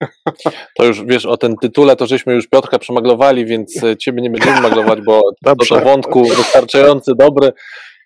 [0.76, 4.60] To już wiesz, o ten tytule to żeśmy już Piotrka przemaglowali, więc ciebie nie będziemy
[4.60, 5.74] maglować, bo Dobrze.
[5.74, 7.52] do wątku wystarczający dobry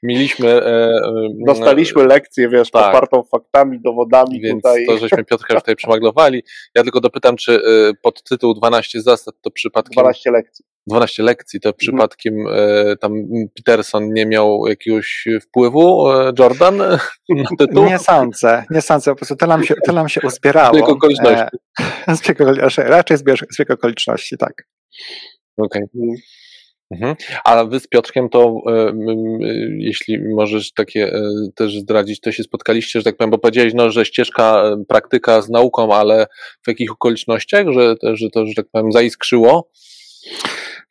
[0.03, 0.49] mieliśmy.
[0.49, 2.87] E, e, Dostaliśmy lekcję, wiesz, tak.
[2.87, 4.87] popartą faktami, dowodami Więc tutaj.
[4.87, 6.43] to żeśmy Piotrka już tutaj przemaglowali.
[6.75, 7.61] Ja tylko dopytam, czy e,
[8.03, 10.03] pod tytuł 12 zasad to przypadkiem.
[10.03, 10.65] 12 lekcji.
[10.87, 11.79] 12 lekcji, to mhm.
[11.79, 12.97] przypadkiem hmm.
[12.97, 13.13] tam
[13.57, 16.07] Peterson nie miał jakiegoś wpływu,
[16.39, 16.79] Jordan,
[17.29, 17.85] na tytuł?
[17.85, 20.75] Nie sądzę, nie sądzę, po prostu to nam się, to nam się uzbierało.
[20.75, 21.57] Zbieg okoliczności.
[22.79, 23.17] E, raczej
[23.51, 24.69] zbieg okoliczności, tak.
[25.57, 25.83] Okej.
[25.83, 26.17] Okay.
[26.91, 27.17] Mhm.
[27.45, 28.93] A wy z Piotrkiem to, e,
[29.79, 31.23] jeśli możesz takie e,
[31.55, 35.43] też zdradzić, to się spotkaliście, że tak powiem, bo powiedziałeś, no, że ścieżka, e, praktyka
[35.43, 36.27] z nauką, ale
[36.63, 39.71] w jakich okolicznościach, że, że to, że tak powiem, zaiskrzyło?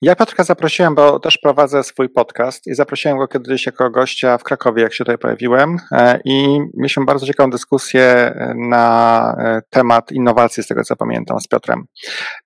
[0.01, 4.43] Ja Piotrka zaprosiłem, bo też prowadzę swój podcast i zaprosiłem go kiedyś jako gościa w
[4.43, 10.11] Krakowie, jak się tutaj pojawiłem e, i mieliśmy bardzo ciekawą dyskusję e, na e, temat
[10.11, 11.85] innowacji, z tego co pamiętam, z Piotrem.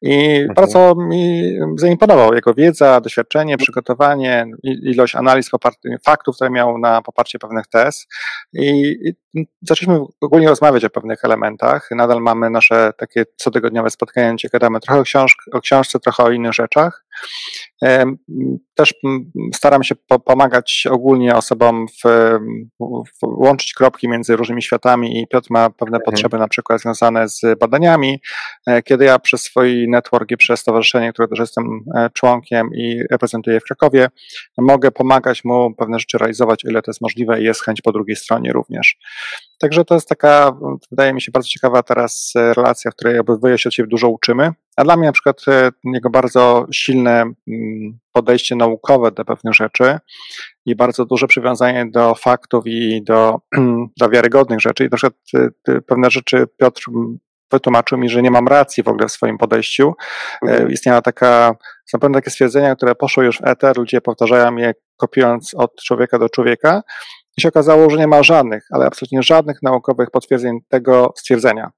[0.01, 0.53] I mhm.
[0.55, 5.49] bardzo mi zaimponował jego wiedza, doświadczenie, przygotowanie, ilość analiz
[6.05, 8.07] faktów, które miał na poparcie pewnych tez
[8.53, 8.95] i,
[9.33, 11.89] i zaczęliśmy ogólnie rozmawiać o pewnych elementach.
[11.91, 16.31] Nadal mamy nasze takie cotygodniowe spotkania, gdzie gadamy trochę o, książ o książce, trochę o
[16.31, 17.05] innych rzeczach.
[18.75, 18.93] Też
[19.55, 22.09] staram się pomagać ogólnie osobom w,
[22.79, 26.03] w, łączyć kropki między różnymi światami i Piotr ma pewne mhm.
[26.05, 28.21] potrzeby na przykład związane z badaniami.
[28.67, 33.03] E, kiedy ja przez swój network i przez stowarzyszenie, które też jestem e, członkiem i
[33.11, 34.09] reprezentuję w Krakowie,
[34.57, 38.15] mogę pomagać mu pewne rzeczy realizować, ile to jest możliwe i jest chęć po drugiej
[38.15, 38.97] stronie również.
[39.59, 40.57] Także to jest taka,
[40.91, 44.09] wydaje mi się, bardzo ciekawa teraz e, relacja, w której obydwoje się od siebie dużo
[44.09, 44.51] uczymy.
[44.77, 45.41] A dla mnie na przykład
[45.83, 49.99] jego bardzo silne mm, podejście naukowe do pewnych rzeczy
[50.65, 53.39] i bardzo duże przywiązanie do faktów i do,
[53.99, 54.85] do wiarygodnych rzeczy.
[54.85, 55.13] I na przykład
[55.85, 56.83] pewne rzeczy Piotr
[57.51, 59.93] wytłumaczył mi, że nie mam racji w ogóle w swoim podejściu.
[60.47, 60.71] E, mhm.
[60.71, 61.55] Istniała taka,
[61.85, 66.19] są pewne takie stwierdzenia, które poszły już w eter, ludzie powtarzają je kopiując od człowieka
[66.19, 66.81] do człowieka
[67.37, 71.71] i się okazało, że nie ma żadnych, ale absolutnie żadnych naukowych potwierdzeń tego stwierdzenia.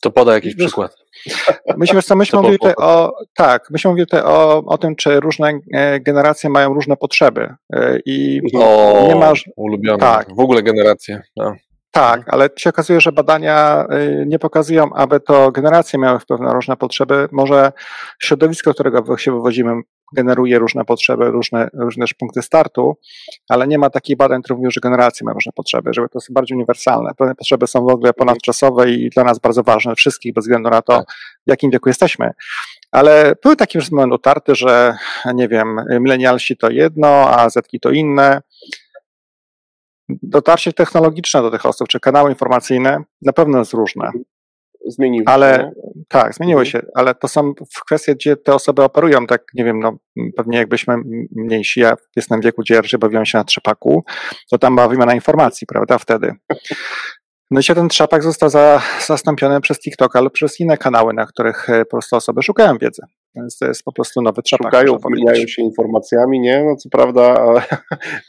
[0.00, 0.96] To poda jakiś przykład.
[1.76, 5.60] Myśmy, co, myśmy mówili tutaj o, tak, myśmy mówili tutaj o, o tym, czy różne
[5.74, 7.54] e, generacje mają różne potrzeby.
[7.72, 9.32] E, I o, nie ma.
[9.56, 9.98] Ulubione.
[9.98, 10.26] Tak.
[10.36, 11.22] W ogóle generacje.
[11.36, 11.54] No.
[11.90, 16.52] Tak, ale się okazuje, że badania e, nie pokazują, aby to generacje miały wpływ na
[16.52, 17.28] różne potrzeby.
[17.32, 17.72] Może
[18.18, 19.72] środowisko, którego się wywodzimy,
[20.14, 22.96] generuje różne potrzeby, różne, różne punkty startu,
[23.48, 26.32] ale nie ma takich badań, które mówią, że generacje mają różne potrzeby, żeby to jest
[26.32, 27.10] bardziej uniwersalne.
[27.16, 30.82] Pewne potrzeby są w ogóle ponadczasowe i dla nas bardzo ważne, wszystkich, bez względu na
[30.82, 31.06] to, tak.
[31.46, 32.30] w jakim wieku jesteśmy.
[32.90, 34.96] Ale były takie już moment utarty, że
[35.34, 38.42] nie wiem, milenialsi to jedno, a zetki to inne.
[40.08, 44.12] Dotarcie technologiczne do tych osób, czy kanały informacyjne na pewno jest różne
[44.86, 45.70] zmieniły ale, się.
[46.08, 46.72] Tak, zmieniły mhm.
[46.72, 47.54] się, ale to są
[47.86, 49.98] kwestie, gdzie te osoby operują, tak nie wiem, no
[50.36, 50.96] pewnie jakbyśmy
[51.36, 54.04] mniejsi, ja jestem w wieku, gdzie ja bawiłem się na trzepaku,
[54.50, 56.32] to tam była wymiana informacji, prawda, wtedy.
[57.50, 61.26] No i się ten trzapak został za, zastąpiony przez TikTok, ale przez inne kanały, na
[61.26, 63.02] których e, po prostu osoby szukają wiedzy.
[63.34, 64.66] Więc to jest po prostu nowy trzapak.
[64.66, 66.64] Szukają, wymieniają się informacjami, nie?
[66.64, 67.54] No co prawda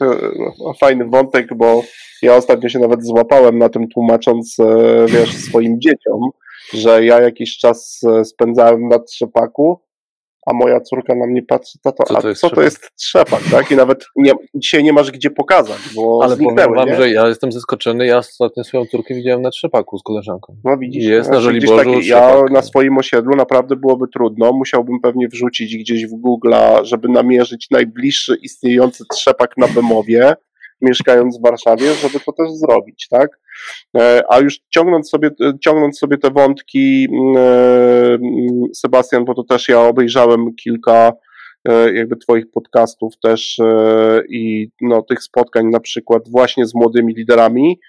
[0.00, 1.82] no, fajny wątek, bo
[2.22, 6.30] ja ostatnio się nawet złapałem na tym tłumacząc, e, wiesz, swoim dzieciom,
[6.72, 9.80] że ja jakiś czas e, spędzałem na trzepaku
[10.46, 12.56] a moja córka na mnie patrzy, tato, co to a jest co trzepak?
[12.56, 13.70] to jest trzepak, tak?
[13.70, 16.96] I nawet nie, dzisiaj nie masz gdzie pokazać, bo Ale powiem wam, nie?
[16.96, 20.56] że ja jestem zaskoczony, ja ostatnio swoją córkę widziałem na trzepaku z koleżanką.
[20.64, 21.04] No widzisz.
[21.04, 26.06] Jest na Żoliborzu taki, Ja na swoim osiedlu naprawdę byłoby trudno, musiałbym pewnie wrzucić gdzieś
[26.06, 30.34] w Google'a, żeby namierzyć najbliższy istniejący trzepak na Bemowie,
[30.82, 33.40] mieszkając w Warszawie, żeby to też zrobić, tak?
[33.96, 35.30] E, a już ciągnąc sobie,
[35.64, 41.12] ciągnąc sobie te wątki, mm, e, mm, Sebastian, bo to też ja obejrzałem kilka
[41.68, 43.56] e, jakby Twoich podcastów też
[44.28, 47.80] i no, tych spotkań na przykład właśnie z młodymi liderami,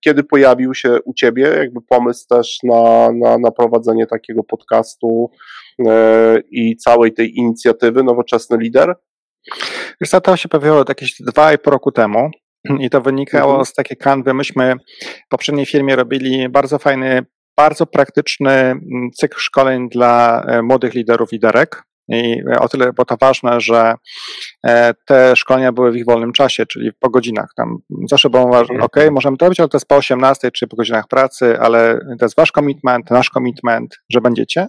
[0.00, 5.30] kiedy pojawił się u Ciebie jakby pomysł też na, na, na prowadzenie takiego podcastu
[6.50, 8.94] i całej tej inicjatywy Nowoczesny Lider?
[10.02, 12.30] Wiesz to się pojawiło jakieś dwa i pół roku temu
[12.80, 13.64] i to wynikało mhm.
[13.64, 14.34] z takiej kanwy.
[14.34, 14.74] Myśmy
[15.26, 21.32] w poprzedniej firmie robili bardzo fajny, bardzo praktyczny mm, cykl szkoleń dla e, młodych liderów,
[21.32, 21.82] liderek.
[22.08, 23.94] I o tyle było to ważne, że
[24.66, 27.50] e, te szkolenia były w ich wolnym czasie, czyli po godzinach.
[27.56, 27.78] Tam
[28.10, 28.82] zawsze było ważne, mhm.
[28.82, 32.24] ok, możemy to robić, ale to jest po 18 czy po godzinach pracy, ale to
[32.24, 34.66] jest wasz commitment, nasz commitment, że będziecie.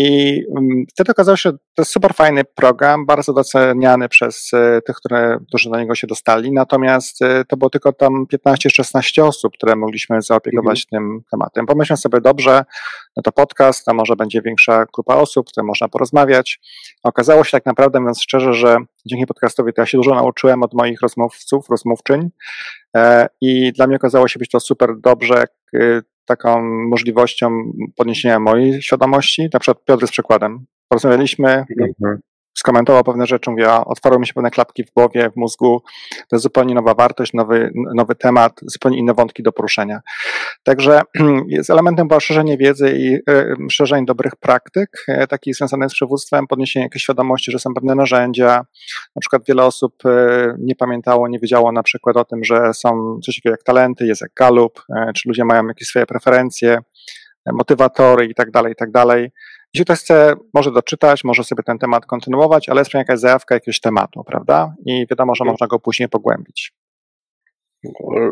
[0.00, 4.82] I mm, wtedy okazało się, że to jest super fajny program, bardzo doceniany przez e,
[4.82, 6.52] tych, które, którzy na niego się dostali.
[6.52, 11.10] Natomiast e, to było tylko tam 15-16 osób, które mogliśmy zaopiekować mhm.
[11.10, 11.66] tym tematem.
[11.66, 12.64] Pomyślałem sobie, dobrze,
[13.16, 16.60] no to podcast, a może będzie większa grupa osób, które można porozmawiać.
[17.02, 20.74] Okazało się tak naprawdę, mówiąc szczerze, że dzięki podcastowi to ja się dużo nauczyłem od
[20.74, 22.30] moich rozmówców, rozmówczyń.
[22.96, 25.44] E, I dla mnie okazało się być to super dobrze,
[26.28, 29.48] taką możliwością podniesienia mojej świadomości.
[29.52, 30.66] Na przykład Piotr z przykładem.
[30.88, 32.20] Porozmawialiśmy, mhm
[32.58, 35.82] skomentował pewne rzeczy, mówię, otwarły mi się pewne klapki w głowie, w mózgu,
[36.28, 40.00] to jest zupełnie nowa wartość, nowy, nowy temat, zupełnie inne wątki do poruszenia.
[40.62, 41.00] Także
[41.66, 46.46] z elementem było szerzenie wiedzy i e, szerzenie dobrych praktyk, e, takich związanych z przywództwem,
[46.46, 48.64] podniesienie jakiejś świadomości, że są pewne narzędzia.
[49.16, 53.20] Na przykład wiele osób e, nie pamiętało, nie wiedziało na przykład o tym, że są
[53.24, 54.82] coś takiego jak talenty, jest jak Galup,
[55.14, 56.78] czy ludzie mają jakieś swoje preferencje,
[57.52, 59.30] motywatory i tak dalej, i tak dalej.
[59.74, 63.80] Jeśli ktoś chce, może doczytać, może sobie ten temat kontynuować, ale jest jakaś zajawka jakiegoś
[63.80, 64.74] tematu, prawda?
[64.86, 66.72] I wiadomo, że można go później pogłębić.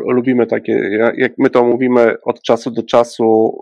[0.05, 0.73] Lubimy takie,
[1.17, 3.57] jak my to mówimy od czasu do czasu,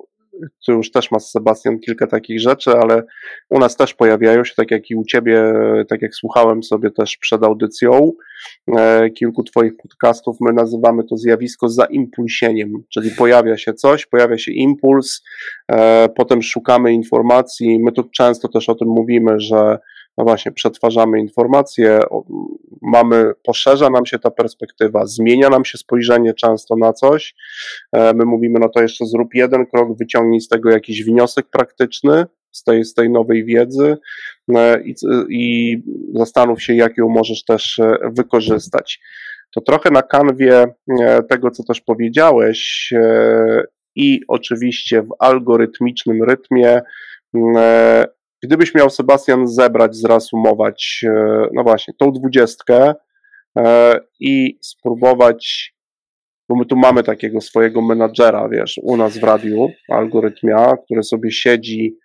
[0.66, 3.04] tu już też ma Sebastian kilka takich rzeczy, ale
[3.50, 5.54] u nas też pojawiają się, tak jak i u Ciebie,
[5.90, 8.12] tak jak słuchałem sobie też przed audycją
[8.78, 14.52] e, kilku Twoich podcastów, my nazywamy to zjawisko zaimpulsieniem, czyli pojawia się coś, pojawia się
[14.52, 15.24] impuls,
[15.72, 19.80] e, potem szukamy informacji, my tu często też o tym mówimy, że
[20.18, 22.00] no właśnie, przetwarzamy informacje,
[22.82, 27.36] mamy, poszerza nam się ta perspektywa, zmienia nam się spojrzenie często na coś.
[27.92, 32.26] E, my mówimy, no to jeszcze zrób jeden krok, wyciągnij z tego jakiś wniosek praktyczny,
[32.52, 33.98] z tej, z tej nowej wiedzy
[34.56, 34.96] e, i,
[35.30, 35.78] i
[36.14, 39.00] zastanów się, jak ją możesz też e, wykorzystać.
[39.52, 40.66] To trochę na kanwie
[41.30, 42.94] tego, co też powiedziałeś,
[43.96, 46.82] i oczywiście w algorytmicznym rytmie
[48.46, 52.94] Gdybyś miał, Sebastian, zebrać, zreasumować, e, no właśnie, tą dwudziestkę
[53.58, 55.74] e, i spróbować,
[56.50, 61.32] bo my tu mamy takiego swojego menadżera, wiesz, u nas w radiu, algorytmia, który sobie
[61.32, 61.98] siedzi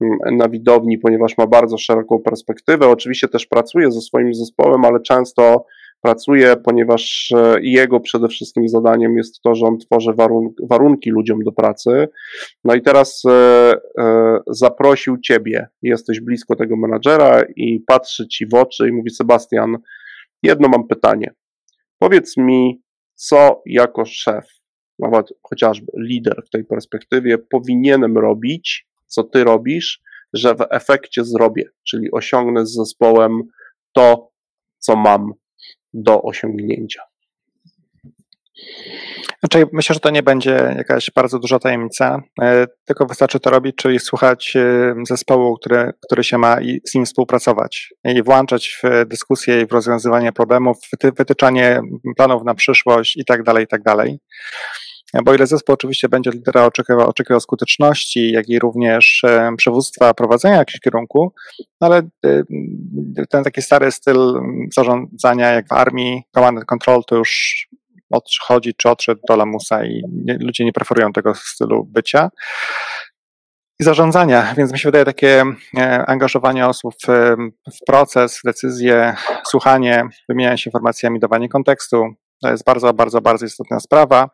[0.00, 2.88] mm, na widowni, ponieważ ma bardzo szeroką perspektywę.
[2.88, 5.66] Oczywiście też pracuje ze swoim zespołem, ale często
[6.00, 10.10] pracuje, ponieważ e, jego przede wszystkim zadaniem jest to, że on tworzy
[10.70, 12.08] warunki ludziom do pracy.
[12.64, 18.54] No i teraz e, e, zaprosił ciebie, jesteś blisko tego menadżera i patrzy ci w
[18.54, 19.76] oczy i mówi: Sebastian,
[20.42, 21.34] jedno mam pytanie.
[21.98, 22.82] Powiedz mi,
[23.14, 24.46] co jako szef,
[24.98, 31.64] nawet chociażby lider w tej perspektywie, powinienem robić, co ty robisz, że w efekcie zrobię,
[31.88, 33.42] czyli osiągnę z zespołem
[33.92, 34.30] to,
[34.78, 35.32] co mam
[35.96, 37.02] do osiągnięcia.
[39.40, 43.76] Znaczy, myślę, że to nie będzie jakaś bardzo duża tajemnica, e, tylko wystarczy to robić,
[43.76, 49.06] czyli słuchać e, zespołu, który, który się ma i z nim współpracować i włączać w
[49.08, 50.76] dyskusję i w rozwiązywanie problemów,
[51.16, 51.80] wytyczanie
[52.16, 54.18] planów na przyszłość i tak dalej, i tak dalej.
[55.24, 60.56] Bo ile zespół oczywiście będzie lidera oczekiwał, oczekiwał skuteczności, jak i również e, przywództwa prowadzenia
[60.56, 61.32] jakiegoś kierunku,
[61.80, 62.42] ale e,
[63.30, 64.40] ten taki stary styl
[64.74, 67.66] zarządzania jak w armii, command and control to już
[68.10, 72.30] odchodzi czy odszedł do lamusa i nie, ludzie nie preferują tego stylu bycia.
[73.80, 75.44] I zarządzania, więc mi się wydaje takie
[75.78, 79.14] e, angażowanie osób w, proces, decyzje,
[79.46, 84.30] słuchanie, wymienianie się informacjami, dawanie kontekstu, to jest bardzo, bardzo, bardzo istotna sprawa.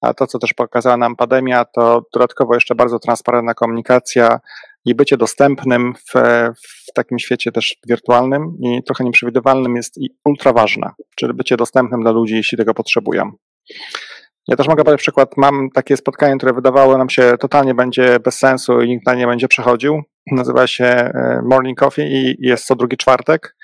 [0.00, 4.40] A to, co też pokazała nam pandemia, to dodatkowo jeszcze bardzo transparentna komunikacja
[4.84, 6.12] i bycie dostępnym w,
[6.88, 9.94] w takim świecie też wirtualnym i trochę nieprzewidywalnym jest
[10.24, 13.32] ultra ważne, czyli bycie dostępnym dla ludzi, jeśli tego potrzebują.
[14.48, 18.38] Ja też mogę podać przykład, mam takie spotkanie, które wydawało nam się totalnie będzie bez
[18.38, 20.02] sensu i nikt na nie będzie przechodził.
[20.32, 23.55] Nazywa się e, Morning Coffee i jest co drugi czwartek,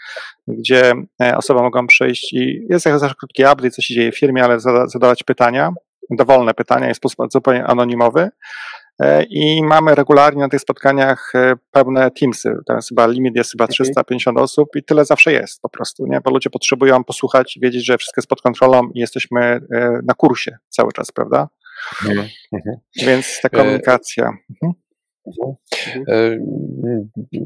[0.49, 0.93] gdzie
[1.23, 4.45] e, osoby mogą przyjść i jest jak zawsze krótki update, co się dzieje w firmie,
[4.45, 5.73] ale zadawać pytania,
[6.11, 8.29] dowolne pytania, jest sposób zupełnie anonimowy.
[9.01, 12.55] E, I mamy regularnie na tych spotkaniach e, pełne teamsy.
[12.67, 16.21] Tam jest chyba limit jest chyba 350 osób i tyle zawsze jest po prostu, nie?
[16.21, 19.61] Bo ludzie potrzebują posłuchać i wiedzieć, że wszystko jest pod kontrolą i jesteśmy
[20.09, 21.49] na kursie cały czas, prawda?
[22.03, 22.29] Mhm.
[22.53, 22.77] mhm.
[23.07, 24.25] Więc ta komunikacja.
[24.25, 24.73] Mhm.
[25.27, 25.57] Mhm.
[26.09, 26.39] E,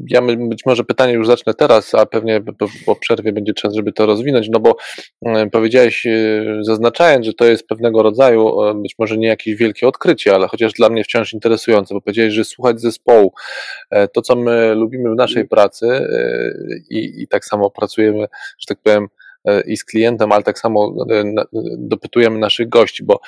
[0.09, 2.41] ja być może pytanie już zacznę teraz, a pewnie
[2.85, 4.75] po przerwie będzie czas, żeby to rozwinąć, no bo
[5.25, 10.35] e, powiedziałeś, e, zaznaczając, że to jest pewnego rodzaju, być może nie jakieś wielkie odkrycie,
[10.35, 13.33] ale chociaż dla mnie wciąż interesujące, bo powiedziałeś, że słuchać zespołu,
[14.13, 15.47] to co my lubimy w naszej mm.
[15.47, 16.07] pracy
[16.89, 18.27] i, i tak samo pracujemy,
[18.59, 19.07] że tak powiem,
[19.65, 20.95] i z klientem, ale tak samo
[21.77, 23.19] dopytujemy naszych gości, bo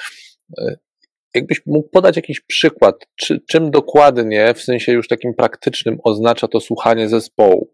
[1.35, 6.59] Jakbyś mógł podać jakiś przykład, czy, czym dokładnie, w sensie już takim praktycznym, oznacza to
[6.59, 7.73] słuchanie zespołu?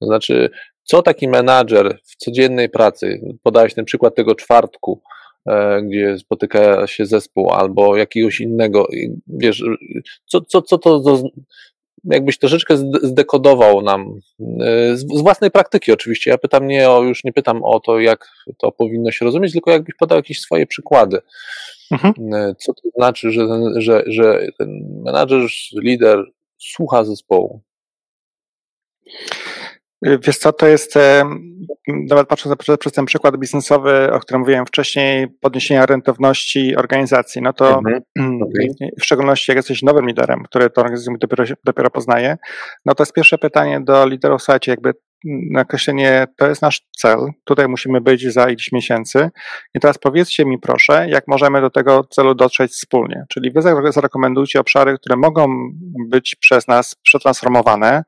[0.00, 0.50] To znaczy,
[0.84, 5.02] co taki menadżer w codziennej pracy, podałeś ten przykład tego czwartku,
[5.46, 8.88] e, gdzie spotyka się zespół, albo jakiegoś innego,
[9.26, 9.62] wiesz,
[10.26, 11.22] co, co, co to,
[12.04, 14.20] jakbyś troszeczkę zdekodował nam,
[14.60, 18.00] e, z, z, własnej praktyki oczywiście, ja pytam nie o, już nie pytam o to,
[18.00, 18.28] jak
[18.58, 21.18] to powinno się rozumieć, tylko jakbyś podał jakieś swoje przykłady.
[21.90, 22.14] Mhm.
[22.34, 24.68] E, co to znaczy, że ten, że, że ten
[25.04, 25.40] menadżer,
[25.82, 26.24] lider
[26.58, 27.62] słucha zespołu?
[30.06, 30.94] Y, wiesz co, to jest,
[31.88, 37.78] nawet patrząc przez ten przykład biznesowy, o którym mówiłem wcześniej, podniesienia rentowności organizacji, no to
[37.78, 38.02] mhm.
[38.42, 38.90] okay.
[39.00, 42.38] w szczególności jak jesteś nowym liderem, który tę organizację dopiero, dopiero poznaje,
[42.84, 44.94] no to jest pierwsze pytanie do liderów, słuchajcie, jakby
[45.50, 49.30] nakreślenie, to jest nasz cel, tutaj musimy być za ileś miesięcy.
[49.74, 53.62] I teraz powiedzcie mi proszę, jak możemy do tego celu dotrzeć wspólnie, czyli wy
[53.92, 55.70] zarekomendujcie obszary, które mogą
[56.08, 58.02] być przez nas przetransformowane,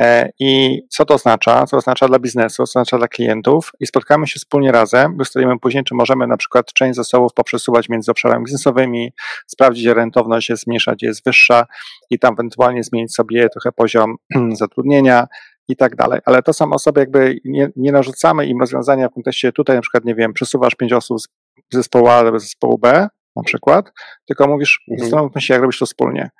[0.00, 1.66] e, i co to oznacza?
[1.66, 3.72] Co oznacza dla biznesu, co oznacza dla klientów?
[3.80, 8.10] I spotkamy się wspólnie razem, ustalimy później, czy możemy na przykład część zasobów poprzesuwać między
[8.10, 9.12] obszarami biznesowymi,
[9.46, 11.66] sprawdzić, gdzie rentowność jest mniejsza, gdzie jest wyższa
[12.10, 14.16] i tam ewentualnie zmienić sobie trochę poziom
[14.52, 15.26] zatrudnienia,
[15.68, 16.20] i tak dalej.
[16.24, 20.04] Ale to są osoby, jakby nie, nie narzucamy im rozwiązania w kontekście tutaj na przykład,
[20.04, 21.28] nie wiem, przesuwasz pięć osób z
[21.72, 23.92] zespołu A do zespołu B na przykład,
[24.26, 25.00] tylko mówisz, mhm.
[25.00, 26.30] zastanówmy się, jak robić to wspólnie.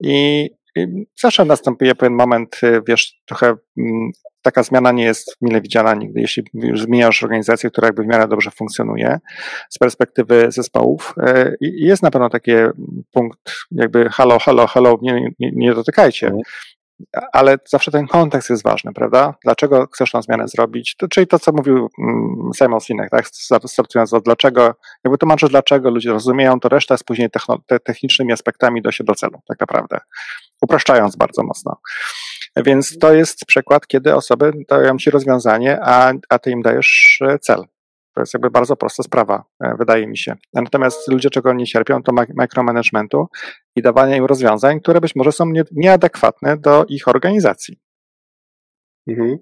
[0.00, 0.86] I, I,
[1.20, 3.46] zawsze następuje pewien moment, y, wiesz, trochę
[3.78, 4.10] mm,
[4.42, 8.28] taka zmiana nie jest mile widziana nigdy, jeśli już zmieniasz organizację, która jakby w miarę
[8.28, 9.18] dobrze funkcjonuje
[9.70, 11.14] z perspektywy zespołów.
[11.28, 12.52] Y, I jest na pewno taki
[13.12, 16.26] punkt, jakby halo, halo, halo, nie, nie, nie dotykajcie.
[16.26, 16.42] Mhm
[17.32, 19.34] ale zawsze ten kontekst jest ważny, prawda?
[19.44, 20.96] Dlaczego chcesz tą zmianę zrobić?
[20.96, 23.26] To, czyli to, co mówił mm, Simon Sinek, tak?
[23.66, 24.74] Startując od dlaczego,
[25.04, 27.28] jakby tłumaczysz dlaczego, ludzie rozumieją, to reszta jest później
[27.66, 29.98] te technicznymi aspektami do się do celu, tak naprawdę.
[30.62, 31.76] Upraszczając bardzo mocno.
[32.56, 37.38] Więc to jest przykład, kiedy osoby dają ci rozwiązanie, a, a ty im dajesz e,
[37.38, 37.64] cel.
[38.20, 40.36] To jest jakby bardzo prosta sprawa, e, wydaje mi się.
[40.54, 43.26] Natomiast ludzie czego nie cierpią, to micromanagementu
[43.76, 47.78] i dawania im rozwiązań, które być może są nie, nieadekwatne do ich organizacji.
[49.08, 49.38] Mhm.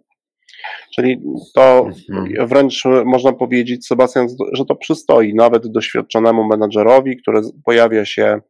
[0.95, 1.23] Czyli
[1.55, 2.49] to mhm.
[2.49, 8.41] wręcz można powiedzieć, Sebastian, że to przystoi nawet doświadczonemu menadżerowi, który pojawia się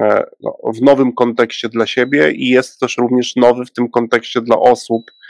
[0.00, 4.40] e, no, w nowym kontekście dla siebie i jest też również nowy w tym kontekście
[4.40, 5.25] dla osób, E,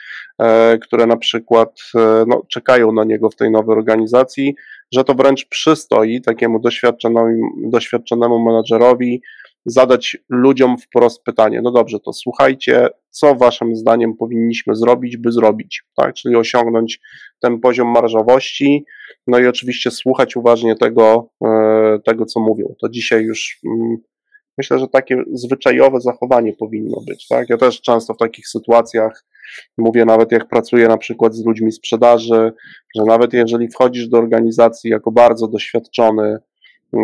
[0.83, 4.55] które na przykład e, no, czekają na niego w tej nowej organizacji,
[4.93, 7.31] że to wręcz przystoi takiemu doświadczonemu,
[7.71, 9.23] doświadczonemu menadżerowi
[9.67, 15.85] zadać ludziom wprost pytanie, no dobrze, to słuchajcie, co waszym zdaniem powinniśmy zrobić, by zrobić,
[15.97, 17.01] tak, czyli osiągnąć
[17.41, 18.85] ten poziom marżowości,
[19.27, 22.75] no i oczywiście słuchać uważnie tego, e, tego co mówią.
[22.81, 23.97] To dzisiaj już mm,
[24.59, 29.25] myślę, że takie zwyczajowe zachowanie powinno być, tak, ja też często w takich sytuacjach
[29.79, 32.53] Mówię nawet jak pracuję na przykład z ludźmi sprzedaży,
[32.97, 36.39] że nawet jeżeli wchodzisz do organizacji jako bardzo doświadczony,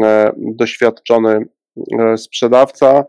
[0.04, 1.46] e, doświadczony
[1.98, 3.04] e, sprzedawca,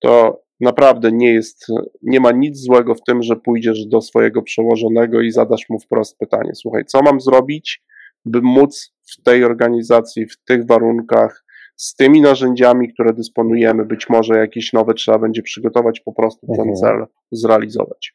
[0.00, 1.66] to naprawdę nie jest,
[2.02, 6.18] nie ma nic złego w tym, że pójdziesz do swojego przełożonego i zadasz mu wprost
[6.18, 7.82] pytanie: Słuchaj, co mam zrobić,
[8.24, 11.44] by móc w tej organizacji, w tych warunkach,
[11.78, 16.68] z tymi narzędziami, które dysponujemy, być może jakieś nowe trzeba będzie przygotować, po prostu ten
[16.68, 16.76] mhm.
[16.76, 18.14] cel zrealizować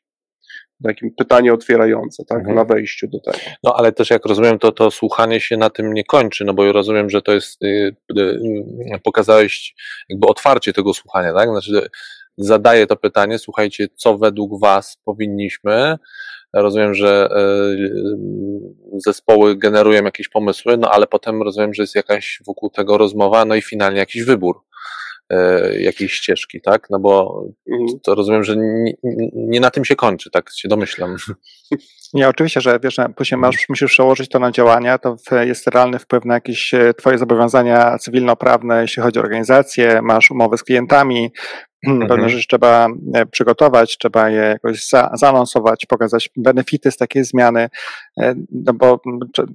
[0.84, 2.55] takim pytanie otwierające, tak, mhm.
[2.55, 3.38] na wejściu do tego.
[3.63, 6.71] No ale też jak rozumiem, to to słuchanie się na tym nie kończy, no bo
[6.71, 9.76] rozumiem, że to jest, y, y, pokazałeś
[10.09, 11.88] jakby otwarcie tego słuchania, tak, znaczy
[12.38, 15.97] zadaje to pytanie, słuchajcie, co według Was powinniśmy.
[16.53, 17.30] Rozumiem, że
[19.05, 23.55] zespoły generują jakieś pomysły, no ale potem rozumiem, że jest jakaś wokół tego rozmowa, no
[23.55, 24.61] i finalnie jakiś wybór.
[25.34, 26.88] E, jakiejś ścieżki, tak?
[26.90, 28.00] No bo mhm.
[28.04, 28.94] to rozumiem, że nie,
[29.34, 31.16] nie, na tym się kończy, tak się domyślam.
[32.14, 36.26] Nie, oczywiście, że wiesz, później masz, musisz przełożyć to na działania, to jest realny wpływ
[36.26, 41.32] na jakieś e, twoje zobowiązania cywilnoprawne, jeśli chodzi o organizację, masz umowy z klientami,
[41.88, 42.10] Mhm.
[42.10, 47.70] Pewne rzeczy trzeba e, przygotować, trzeba je jakoś za, zaanonsować, pokazać benefity z takiej zmiany,
[48.20, 49.02] e, no bo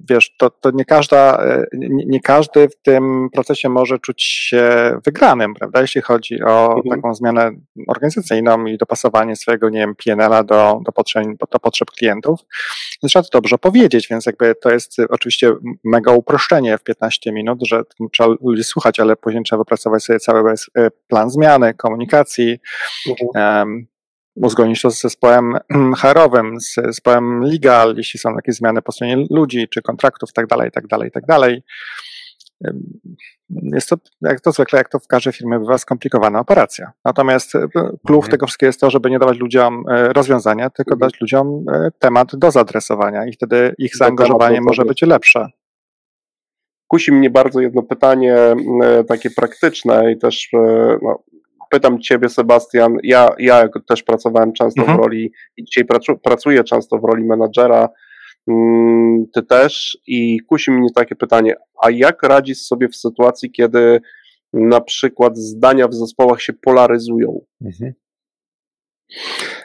[0.09, 4.91] wiesz, to, to nie, każda, e, nie, nie, każdy w tym procesie może czuć się
[5.05, 6.95] wygranym, prawda, jeśli chodzi o mhm.
[6.95, 7.51] taką zmianę
[7.87, 12.39] organizacyjną i dopasowanie swojego, nie wiem, PNL-a do, do, potrzeb, do potrzeb klientów.
[13.03, 15.53] Więc trzeba to dobrze powiedzieć, więc jakby to jest oczywiście
[15.83, 20.53] mega uproszczenie w 15 minut, że trzeba ludzi słuchać, ale później trzeba wypracować sobie cały
[21.07, 22.59] plan zmiany, komunikacji, komunikacji,
[23.35, 23.87] um,
[24.35, 25.53] uzgodnić to z zespołem
[26.01, 30.71] HR-owym, z zespołem legal, jeśli są jakieś zmiany po stronie ludzi, czy kontraktów, tak dalej,
[30.71, 31.63] tak dalej, tak dalej.
[33.49, 36.91] Jest to, jak to zwykle, jak to w każdej firmie bywa, skomplikowana operacja.
[37.05, 37.67] Natomiast e,
[38.05, 38.31] klucz mhm.
[38.31, 40.99] tego wszystkiego jest to, żeby nie dawać ludziom e, rozwiązania, tylko mhm.
[40.99, 45.47] dać ludziom e, temat do zaadresowania i wtedy ich zaangażowanie może być lepsze.
[46.87, 48.35] Kusi mnie bardzo jedno pytanie
[49.07, 50.49] takie praktyczne i też
[51.01, 51.23] no,
[51.69, 52.97] pytam Ciebie, Sebastian.
[53.03, 54.97] Ja, ja też pracowałem często mhm.
[54.97, 55.85] w roli i dzisiaj
[56.23, 57.89] pracuję często w roli menadżera.
[58.47, 64.01] Mm, ty też i kusi mnie takie pytanie, a jak radzisz sobie w sytuacji, kiedy
[64.53, 67.41] na przykład zdania w zespołach się polaryzują?
[67.61, 67.93] Mhm.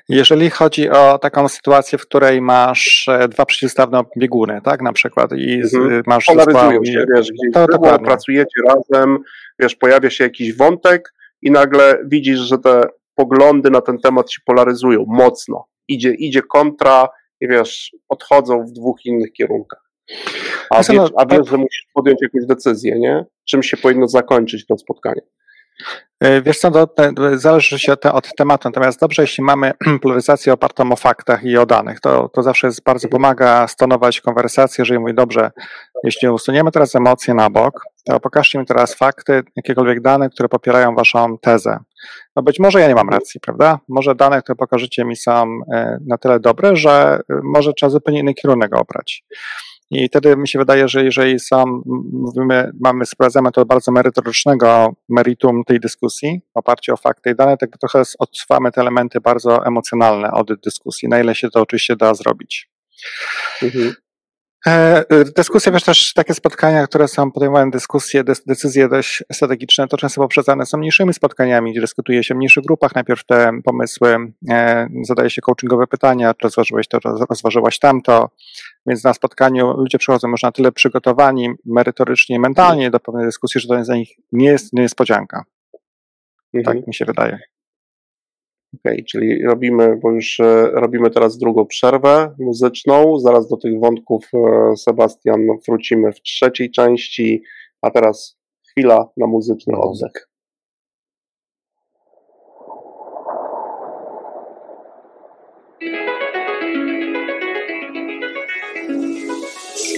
[0.09, 5.32] Jeżeli chodzi o taką sytuację, w której masz e, dwa przeciwstawne bieguny, tak, na przykład,
[5.32, 6.02] i mhm.
[6.07, 9.18] masz Polaryzują się, wiesz, gdzieś to, pracujecie razem,
[9.59, 11.14] wiesz, pojawia się jakiś wątek,
[11.45, 12.82] i nagle widzisz, że te
[13.14, 15.66] poglądy na ten temat się polaryzują mocno.
[15.88, 17.09] Idzie, idzie kontra
[17.40, 19.90] i wiesz, odchodzą w dwóch innych kierunkach.
[20.70, 23.24] A wiesz, a wiesz, że musisz podjąć jakąś decyzję, nie?
[23.45, 25.22] Czym się powinno zakończyć to spotkanie?
[26.25, 26.89] E, wiesz co, to,
[27.35, 29.72] zależy się od tematu, natomiast dobrze, jeśli mamy
[30.03, 34.83] polaryzację opartą o faktach i o danych, to, to zawsze jest, bardzo pomaga stonować konwersację,
[34.83, 35.51] jeżeli mówi, dobrze,
[36.05, 40.95] jeśli usuniemy teraz emocje na bok, to pokażcie mi teraz fakty, jakiekolwiek dane, które popierają
[40.95, 41.79] waszą tezę.
[42.37, 43.79] No być może ja nie mam racji, prawda?
[43.89, 48.20] Może dane, które pokażecie mi są e, na tyle dobre, że e, może trzeba zupełnie
[48.20, 49.25] inny kierunek obrać.
[49.91, 51.82] I wtedy mi się wydaje, że jeżeli sam
[52.12, 57.78] mówimy, mamy, sprawdzamy to bardzo merytorycznego meritum tej dyskusji, oparcie o fakty i dane, tak
[57.78, 62.70] trochę odsuwamy te elementy bardzo emocjonalne od dyskusji, na ile się to oczywiście da zrobić.
[63.62, 63.95] Mhm.
[64.67, 65.05] E,
[65.37, 70.67] dyskusje, wiesz, też takie spotkania, które są podejmowane dyskusje, decyzje dość strategiczne, to często poprzedzane
[70.67, 74.17] są mniejszymi spotkaniami, gdzie dyskutuje się w mniejszych grupach najpierw te pomysły,
[74.51, 76.99] e, zadaje się coachingowe pytania, czy rozważyłeś to,
[77.31, 78.31] rozważyłaś tamto,
[78.87, 83.69] więc na spotkaniu ludzie przychodzą już na tyle przygotowani merytorycznie, mentalnie do pewnej dyskusji, że
[83.69, 85.45] to dla nich nie jest niespodzianka.
[86.55, 86.77] Mhm.
[86.77, 87.53] Tak mi się wydaje.
[88.81, 93.18] Okej, okay, czyli robimy, bo już e, robimy teraz drugą przerwę muzyczną.
[93.18, 97.43] Zaraz do tych wątków, e, Sebastian, wrócimy w trzeciej części,
[97.83, 98.39] a teraz
[98.70, 100.35] chwila na muzyczny oddech.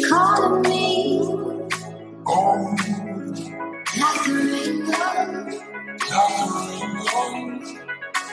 [0.09, 0.86] calling me.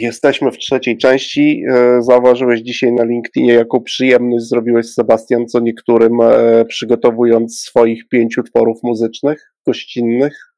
[0.00, 1.62] Jesteśmy w trzeciej części.
[1.70, 8.42] E, zauważyłeś dzisiaj na LinkedInie, jaką przyjemność zrobiłeś Sebastian co niektórym, e, przygotowując swoich pięciu
[8.42, 10.54] tworów muzycznych, gościnnych.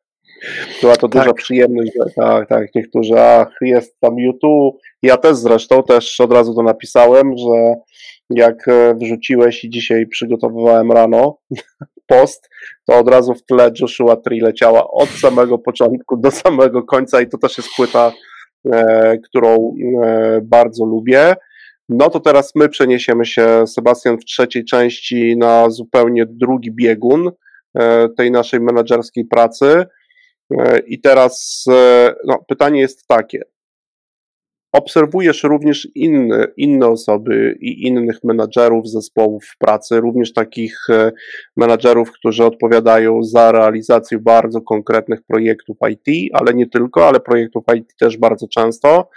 [0.80, 1.22] Była to tak.
[1.22, 1.92] duża przyjemność.
[2.16, 4.76] Tak, tak, niektórzy, ach, jest tam YouTube.
[5.02, 7.74] Ja też zresztą, też od razu to napisałem, że
[8.30, 11.38] jak e, wrzuciłeś i dzisiaj przygotowywałem rano
[12.06, 12.48] post,
[12.86, 17.28] to od razu w tle Joshua Tree leciała od samego początku do samego końca i
[17.28, 18.12] to też jest płyta
[19.24, 21.34] którą e, bardzo lubię.
[21.88, 27.30] No to teraz my przeniesiemy się, Sebastian, w trzeciej części na zupełnie drugi biegun
[27.74, 29.84] e, tej naszej menedżerskiej pracy.
[30.86, 31.64] I teraz
[32.26, 33.42] no, pytanie jest takie:
[34.72, 41.12] obserwujesz również inne, inne osoby i innych menadżerów zespołów pracy, również takich e,
[41.56, 47.96] menadżerów, którzy odpowiadają za realizację bardzo konkretnych projektów IT, ale nie tylko, ale projektów IT
[47.98, 49.08] też bardzo często.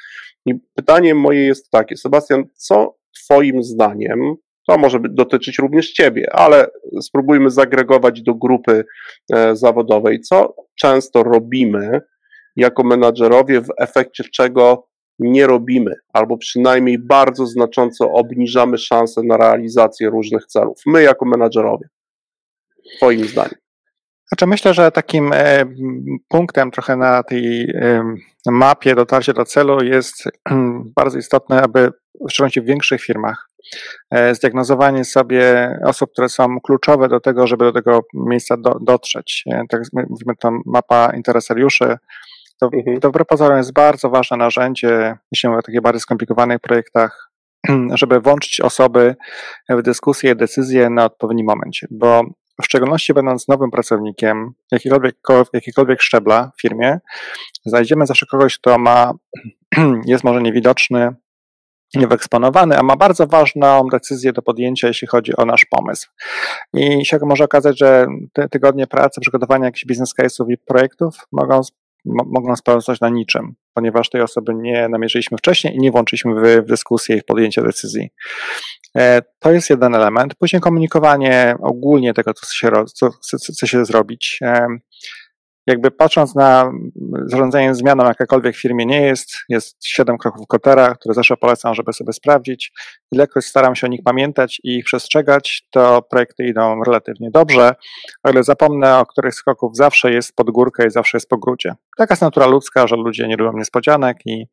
[0.45, 4.36] I pytanie moje jest takie, Sebastian, co Twoim zdaniem,
[4.68, 6.68] to może dotyczyć również Ciebie, ale
[7.01, 8.86] spróbujmy zagregować do grupy
[9.34, 12.01] e, zawodowej, co często robimy
[12.56, 20.09] jako menadżerowie, w efekcie czego nie robimy, albo przynajmniej bardzo znacząco obniżamy szanse na realizację
[20.09, 20.78] różnych celów.
[20.86, 21.88] My, jako menadżerowie,
[22.97, 23.64] Twoim zdaniem.
[24.28, 25.66] Znaczy myślę, że takim e,
[26.28, 28.16] punktem trochę na tej e,
[28.47, 30.24] mapie dotarcia do celu jest
[30.97, 31.91] bardzo istotne, aby
[32.28, 33.49] w szczególności w większych firmach
[34.11, 39.43] e, zdiagnozowanie sobie osób, które są kluczowe do tego, żeby do tego miejsca do, dotrzeć.
[39.70, 41.97] Tak mówimy to mapa interesariuszy,
[42.70, 42.99] to, mhm.
[42.99, 47.32] to wbrew pozorom jest bardzo ważne narzędzie, jeśli mówimy o takich bardziej skomplikowanych projektach,
[47.93, 49.16] żeby włączyć osoby
[49.70, 52.24] w dyskusję, decyzje na odpowiednim momencie, bo
[52.61, 55.16] w szczególności będąc nowym pracownikiem jakikolwiek,
[55.53, 56.99] jakikolwiek szczebla w firmie,
[57.66, 59.11] znajdziemy zawsze kogoś, kto ma,
[60.05, 61.16] jest może niewidoczny,
[61.95, 66.09] niewyeksponowany, a ma bardzo ważną decyzję do podjęcia, jeśli chodzi o nasz pomysł.
[66.74, 71.61] I się może okazać, że te tygodnie pracy, przygotowania jakichś biznes case'ów i projektów mogą
[72.06, 76.66] mogą spełniać na niczym, ponieważ tej osoby nie namierzyliśmy wcześniej i nie włączyliśmy w, w
[76.66, 78.10] dyskusję i w podjęcie decyzji.
[78.97, 80.36] E, to jest jeden element.
[80.36, 84.39] Później komunikowanie ogólnie tego, co się, co, co, się zrobić.
[85.68, 86.72] Jakby patrząc na
[87.26, 91.93] zarządzanie zmianą jakakolwiek w firmie nie jest, jest siedem kroków Kotera, które zawsze polecam, żeby
[91.93, 92.72] sobie sprawdzić.
[93.11, 97.76] Ilekroć staram się o nich pamiętać i ich przestrzegać, to projekty idą relatywnie dobrze,
[98.24, 101.38] o ile zapomnę o których z kroków zawsze jest pod górkę i zawsze jest po
[101.38, 101.76] grudzie.
[101.97, 104.47] Taka jest natura ludzka, że ludzie nie lubią niespodzianek i,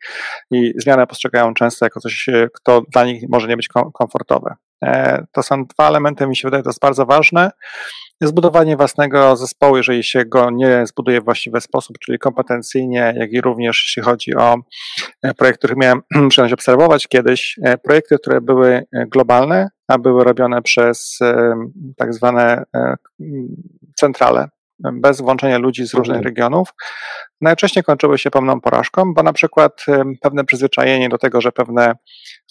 [0.51, 4.55] i zmianę postrzegają często jako coś, kto dla nich może nie być komfortowe.
[4.85, 7.51] E, to są dwa elementy, mi się wydaje, to jest bardzo ważne.
[8.23, 13.41] zbudowanie własnego zespołu, jeżeli się go nie zbuduje w właściwy sposób, czyli kompetencyjnie, jak i
[13.41, 14.57] również jeśli chodzi o
[15.23, 20.63] e, projekty, które miałem przyjemność obserwować kiedyś, e, projekty, które były globalne, a były robione
[20.63, 21.19] przez
[21.97, 22.65] tak zwane
[23.97, 24.49] centrale,
[24.93, 26.25] bez włączenia ludzi z różnych mhm.
[26.25, 26.69] regionów,
[27.41, 29.85] najczęściej kończyły się pełną porażką, bo na przykład
[30.21, 31.95] pewne przyzwyczajenie do tego, że pewne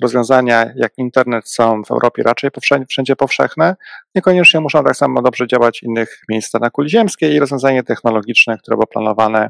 [0.02, 2.50] rozwiązania jak internet są w Europie raczej
[2.90, 3.76] wszędzie powszechne,
[4.16, 8.58] niekoniecznie muszą tak samo dobrze działać w innych miejscach na kuli ziemskiej i rozwiązanie technologiczne,
[8.58, 9.50] które było planowane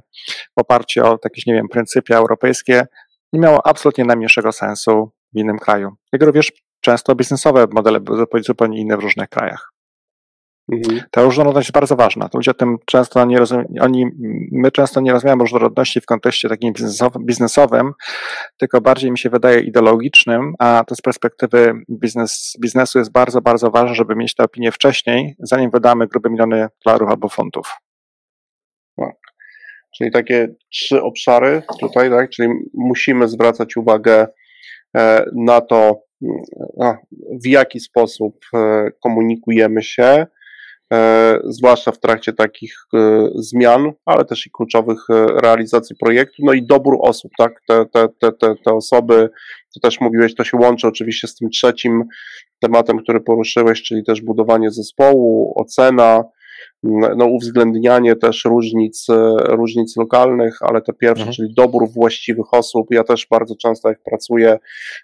[0.57, 2.87] w oparciu o jakieś, nie wiem, pryncypia europejskie,
[3.33, 5.91] nie miało absolutnie najmniejszego sensu w innym kraju.
[6.13, 6.51] Jak również
[6.81, 9.68] często biznesowe modele były zupełnie inne w różnych krajach.
[10.71, 11.01] Mhm.
[11.11, 12.29] Ta różnorodność jest bardzo ważna.
[12.33, 14.05] Ludzie o tym często nie rozumieją, oni,
[14.51, 17.93] my często nie rozumiemy różnorodności w kontekście takim biznesowym, biznesowym,
[18.57, 23.71] tylko bardziej mi się wydaje ideologicznym, a to z perspektywy biznes, biznesu jest bardzo, bardzo
[23.71, 27.75] ważne, żeby mieć tę opinię wcześniej, zanim wydamy grube miliony dolarów albo funtów.
[28.95, 29.15] Tak.
[29.97, 32.29] Czyli takie trzy obszary tutaj, tak?
[32.29, 34.27] Czyli musimy zwracać uwagę
[34.97, 36.01] e, na to,
[37.43, 40.27] w jaki sposób e, komunikujemy się,
[41.43, 46.63] zwłaszcza w trakcie takich e, zmian, ale też i kluczowych e, realizacji projektu, no i
[46.63, 49.29] dobór osób, tak, te, te, te, te, te osoby,
[49.73, 52.03] to też mówiłeś, to się łączy oczywiście z tym trzecim
[52.59, 56.23] tematem, który poruszyłeś, czyli też budowanie zespołu, ocena,
[56.83, 61.33] no, uwzględnianie też różnic, e, różnic lokalnych, ale te pierwsze, mhm.
[61.33, 62.87] czyli dobór właściwych osób.
[62.91, 64.59] Ja też bardzo często jak pracuję,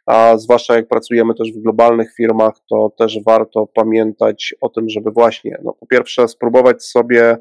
[0.06, 5.12] a zwłaszcza jak pracujemy też w globalnych firmach, to też warto pamiętać o tym, żeby
[5.12, 7.38] właśnie, no, po pierwsze spróbować sobie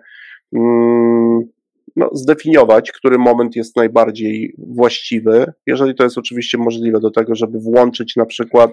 [0.53, 1.54] mm,
[1.97, 7.59] no, zdefiniować, który moment jest najbardziej właściwy, jeżeli to jest oczywiście możliwe do tego, żeby
[7.59, 8.71] włączyć na przykład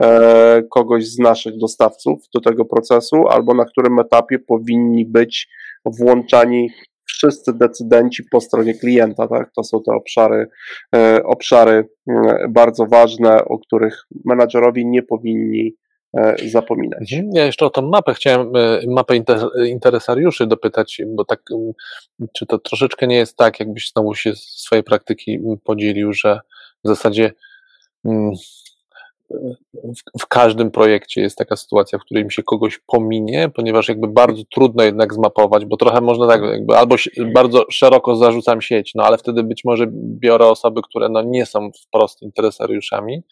[0.00, 5.48] e, kogoś z naszych dostawców do tego procesu, albo na którym etapie powinni być
[5.84, 6.68] włączani
[7.04, 9.28] wszyscy decydenci po stronie klienta.
[9.28, 9.50] Tak?
[9.56, 10.46] To są te obszary,
[10.94, 11.88] e, obszary
[12.48, 15.74] bardzo ważne, o których menadżerowie nie powinni
[16.50, 17.12] zapominać.
[17.12, 17.30] Mhm.
[17.34, 19.14] Ja jeszcze o tą mapę chciałem, e, mapę
[19.66, 21.42] interesariuszy dopytać, bo tak,
[22.36, 26.40] czy to troszeczkę nie jest tak, jakbyś znowu się swojej praktyki podzielił, że
[26.84, 27.32] w zasadzie
[29.30, 34.08] w, w, każdym projekcie jest taka sytuacja, w której mi się kogoś pominie, ponieważ jakby
[34.08, 36.96] bardzo trudno jednak zmapować, bo trochę można tak jakby albo
[37.34, 41.70] bardzo szeroko zarzucam sieć, no ale wtedy być może biorę osoby, które no nie są
[41.86, 43.22] wprost interesariuszami,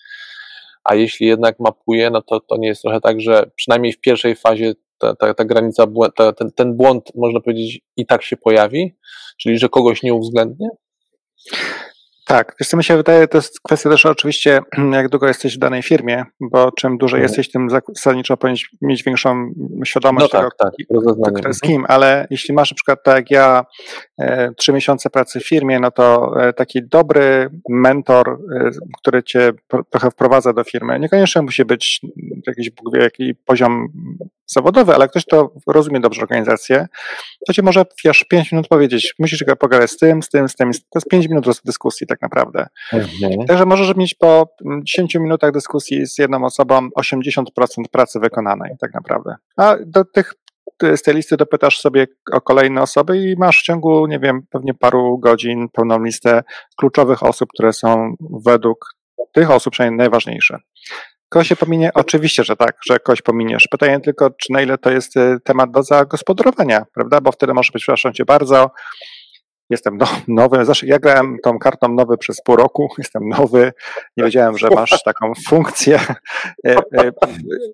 [0.89, 4.37] a jeśli jednak mapuje, no to, to nie jest trochę tak, że przynajmniej w pierwszej
[4.37, 8.97] fazie ta, ta, ta granica, ta, ten, ten błąd, można powiedzieć, i tak się pojawi,
[9.39, 10.69] czyli że kogoś nie uwzględnię?
[12.27, 14.61] Tak, wiesz co mi się wydaje, to jest kwestia też oczywiście,
[14.93, 17.29] jak długo jesteś w danej firmie, bo czym dłużej mhm.
[17.29, 19.53] jesteś, tym zasadniczo powinieneś mieć większą
[19.85, 20.51] świadomość no tak,
[20.89, 23.65] tego, tak, tak, z kim, ale jeśli masz na przykład tak jak ja
[24.21, 29.53] e, trzy miesiące pracy w firmie, no to e, taki dobry mentor, e, który cię
[29.91, 32.01] trochę wprowadza do firmy, niekoniecznie musi być
[32.47, 33.89] jakiś, jakiś poziom
[34.47, 36.87] zawodowy, ale ktoś, kto rozumie dobrze organizację,
[37.47, 40.73] to ci może, wiesz, pięć minut powiedzieć, musisz pogadać z tym, z tym, z tym,
[40.73, 42.67] to jest pięć minut dyskusji tak naprawdę.
[42.93, 43.47] Mhm.
[43.47, 44.49] Także możesz mieć po
[44.83, 47.45] 10 minutach dyskusji z jedną osobą 80%
[47.93, 49.35] pracy wykonanej tak naprawdę.
[49.57, 50.35] A do tych
[50.97, 54.75] z tej listy dopytasz sobie o kolejne osoby i masz w ciągu, nie wiem, pewnie
[54.75, 56.43] paru godzin pełną listę
[56.77, 58.95] kluczowych osób, które są według
[59.33, 60.59] tych osób przynajmniej najważniejsze.
[61.37, 61.91] Kogoś się pominie?
[61.95, 63.69] Oczywiście, że tak, że kogoś pominiesz.
[63.71, 67.21] Pytanie tylko, czy na ile to jest y, temat do zagospodarowania, prawda?
[67.21, 68.71] Bo wtedy może być, przepraszam cię bardzo,
[69.71, 73.73] jestem no, nowy, znaczy ja grałem tą kartą nowy przez pół roku, jestem nowy,
[74.17, 76.01] nie wiedziałem, że masz taką funkcję.
[76.67, 77.13] E, e,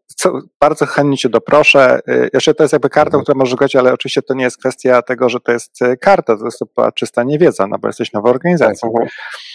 [0.07, 2.01] co, bardzo chętnie cię doproszę.
[2.09, 5.03] E, jeszcze to jest jakby kartą, którą możesz grać, ale oczywiście to nie jest kwestia
[5.03, 8.93] tego, że to jest karta, to jest to czysta niewiedza, no bo jesteś nową organizacją.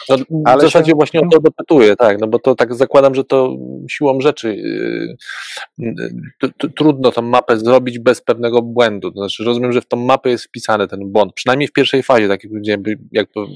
[0.07, 0.95] Tak, no, ale w zasadzie się...
[0.95, 3.55] właśnie o to dopytuję, tak, no bo to tak zakładam, że to
[3.89, 4.55] siłą rzeczy
[5.79, 9.11] yy, trudno tą mapę zrobić bez pewnego błędu.
[9.11, 12.26] To znaczy rozumiem, że w tą mapę jest wpisany ten błąd, przynajmniej w pierwszej fazie,
[12.28, 13.47] tak jak powiedziałem, jak to...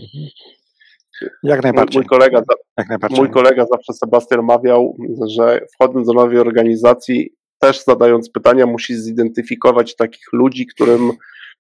[1.44, 2.02] Jak najbardziej.
[2.02, 2.42] Mój kolega,
[2.78, 3.20] jak najbardziej.
[3.20, 4.98] mój kolega zawsze Sebastian mawiał,
[5.28, 11.12] że wchodząc do nowej organizacji, też zadając pytania, musi zidentyfikować takich ludzi, którym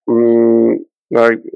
[0.10, 0.78] mm,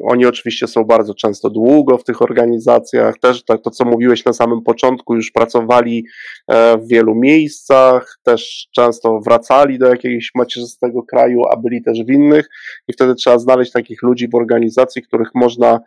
[0.03, 4.33] oni oczywiście są bardzo często długo w tych organizacjach, też tak, to, co mówiłeś na
[4.33, 6.05] samym początku, już pracowali
[6.47, 12.09] e, w wielu miejscach, też często wracali do jakiegoś macierzystego kraju, a byli też w
[12.09, 12.49] innych,
[12.87, 15.79] i wtedy trzeba znaleźć takich ludzi w organizacji, których można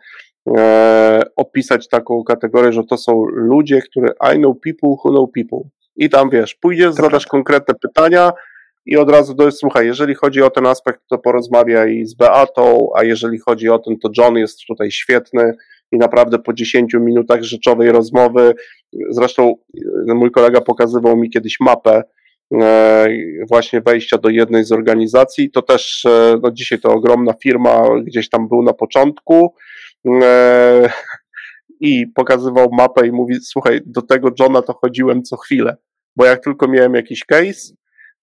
[0.57, 5.59] e, opisać taką kategorię, że to są ludzie, które I know people who know people.
[5.95, 8.31] I tam wiesz, pójdziesz, zadasz konkretne pytania,
[8.89, 13.03] i od razu do, słuchaj, jeżeli chodzi o ten aspekt, to porozmawiaj z Beatą, a
[13.03, 15.53] jeżeli chodzi o ten, to John jest tutaj świetny
[15.91, 18.53] i naprawdę po 10 minutach rzeczowej rozmowy,
[19.09, 19.55] zresztą
[20.09, 22.03] e, mój kolega pokazywał mi kiedyś mapę
[22.53, 23.07] e,
[23.49, 28.29] właśnie wejścia do jednej z organizacji, to też, e, no dzisiaj to ogromna firma, gdzieś
[28.29, 29.53] tam był na początku
[31.79, 35.77] i pokazywał mapę i mówi, słuchaj, do tego Johna to chodziłem co chwilę,
[36.15, 37.73] bo jak tylko miałem jakiś case,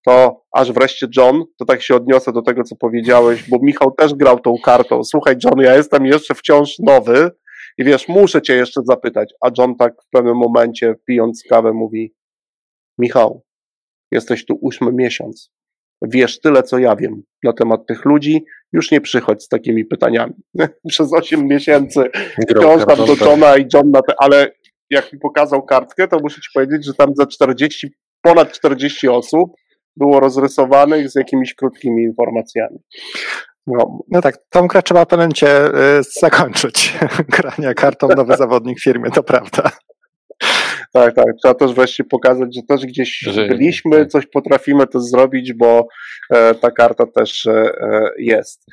[0.06, 4.14] to aż wreszcie John, to tak się odniosę do tego, co powiedziałeś, bo Michał też
[4.14, 5.04] grał tą kartą.
[5.04, 7.30] Słuchaj, John, ja jestem jeszcze wciąż nowy
[7.78, 9.34] i wiesz, muszę cię jeszcze zapytać.
[9.40, 12.14] A John tak w pewnym momencie, pijąc kawę, mówi:
[12.98, 13.44] Michał,
[14.12, 15.50] jesteś tu ósmy miesiąc.
[16.02, 20.34] Wiesz tyle, co ja wiem na temat tych ludzi, już nie przychodź z takimi pytaniami.
[20.88, 22.04] Przez osiem miesięcy
[22.50, 24.52] wciąż tam do Johna i John na te, ale
[24.90, 29.52] jak mi pokazał kartkę, to muszę ci powiedzieć, że tam za 40, ponad 40 osób
[29.96, 32.78] było rozrysowanych z jakimiś krótkimi informacjami.
[33.66, 35.66] No, no tak, tą grę trzeba w pewnym momencie
[35.98, 36.98] y, zakończyć.
[37.38, 39.70] Grania kartą nowy zawodnik w firmie, to prawda.
[40.92, 41.26] Tak, tak.
[41.42, 44.08] Trzeba też wreszcie pokazać, że też gdzieś że, byliśmy, tak.
[44.08, 45.88] coś potrafimy to zrobić, bo
[46.30, 48.66] e, ta karta też e, e jest.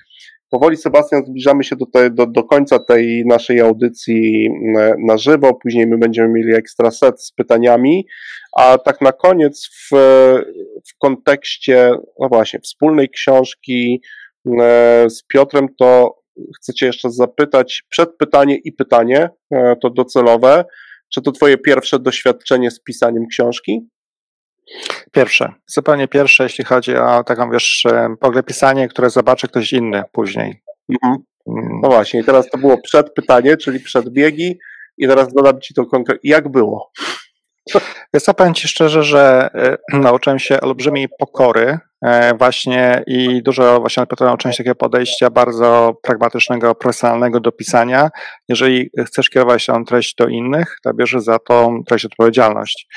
[0.53, 5.53] Powoli, Sebastian, zbliżamy się do, te, do, do końca tej naszej audycji e, na żywo.
[5.53, 8.05] Później my będziemy mieli ekstra set z pytaniami.
[8.57, 9.95] A tak na koniec, w,
[10.89, 14.01] w kontekście, no właśnie, wspólnej książki
[14.59, 16.19] e, z Piotrem, to
[16.57, 20.65] chcę Cię jeszcze zapytać, przed pytanie i pytanie, e, to docelowe,
[21.13, 23.87] czy to Twoje pierwsze doświadczenie z pisaniem książki?
[25.11, 27.83] Pierwsze, zupełnie pierwsze, jeśli chodzi o taką, wiesz,
[28.21, 30.63] w ogóle pisanie, które zobaczy ktoś inny później.
[30.89, 31.23] Mhm.
[31.47, 31.79] Mm.
[31.83, 34.59] No właśnie, i teraz to było przed pytanie, czyli przed biegi,
[34.97, 36.29] i teraz dodam Ci to konkretnie.
[36.29, 36.91] Jak było?
[38.13, 39.49] Wiesz co, powiem Ci szczerze, że
[39.93, 45.97] y, nauczyłem się olbrzymiej pokory e, właśnie i dużo właśnie nauczyłem się takiego podejścia bardzo
[46.01, 48.09] pragmatycznego, profesjonalnego do pisania.
[48.49, 52.87] Jeżeli chcesz kierować tą treść do innych, to bierzesz za tą treść odpowiedzialność.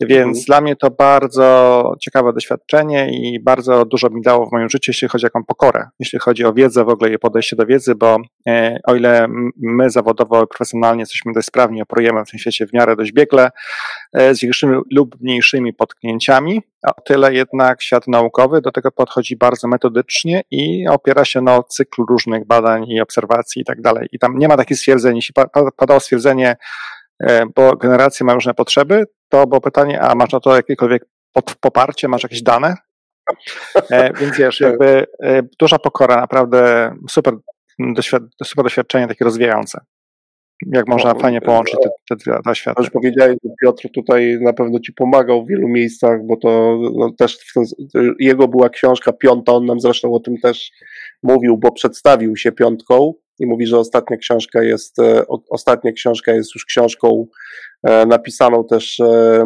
[0.00, 0.44] Więc mhm.
[0.46, 5.08] dla mnie to bardzo ciekawe doświadczenie i bardzo dużo mi dało w moim życiu, jeśli
[5.08, 8.16] chodzi o jaką pokorę, jeśli chodzi o wiedzę w ogóle i podejście do wiedzy, bo
[8.48, 9.26] e, o ile
[9.56, 13.50] my zawodowo, profesjonalnie jesteśmy dość sprawni, operujemy w tym świecie w miarę dość biegle,
[14.12, 19.68] e, z większymi lub mniejszymi potknięciami, o tyle jednak świat naukowy do tego podchodzi bardzo
[19.68, 24.08] metodycznie i opiera się na cyklu różnych badań i obserwacji i tak dalej.
[24.12, 25.34] I tam nie ma takich stwierdzeń, jeśli
[25.76, 26.56] padało stwierdzenie,
[27.56, 31.04] bo generacje mają różne potrzeby, to było pytanie, a masz na to jakiekolwiek
[31.60, 32.74] poparcie, masz jakieś dane?
[33.90, 37.34] E, więc wiesz, jakby e, duża pokora, naprawdę super,
[38.44, 39.80] super doświadczenie, takie rozwijające.
[40.66, 41.76] Jak można no, fajnie połączyć
[42.08, 42.82] te, te dwa światy.
[42.82, 47.12] Już powiedziałeś, że Piotr tutaj na pewno ci pomagał w wielu miejscach, bo to no,
[47.18, 47.64] też ten,
[48.18, 50.70] jego była książka piąta, on nam zresztą o tym też
[51.22, 56.54] mówił, bo przedstawił się piątką i mówi, że ostatnia książka jest, e, ostatnia książka jest
[56.54, 57.26] już książką
[57.82, 59.44] e, napisaną też e,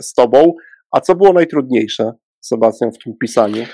[0.00, 0.52] z tobą.
[0.90, 3.64] A co było najtrudniejsze, Sebastian, w tym pisaniu?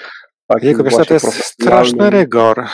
[0.62, 2.64] Jego wiesz, to jest straszny rygor.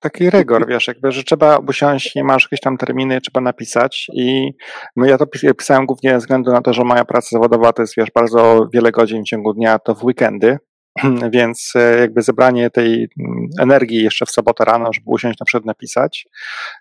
[0.00, 4.52] Taki rygor, wiesz, jakby, że trzeba usiąść, nie masz jakieś tam terminy, trzeba napisać i
[4.96, 7.94] no ja to pisałem głównie ze względu na to, że moja praca zawodowa to jest,
[7.96, 10.58] wiesz, bardzo wiele godzin w ciągu dnia, to w weekendy,
[11.32, 15.64] Więc e, jakby zebranie tej mm, energii jeszcze w sobotę rano, żeby usiąść na przykład
[15.64, 16.26] napisać,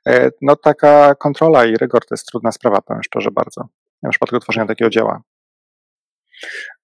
[0.07, 3.67] e, no taka kontrola i rygor to jest trudna sprawa, powiem szczerze bardzo,
[4.03, 5.21] w przypadku tworzenia takiego dzieła.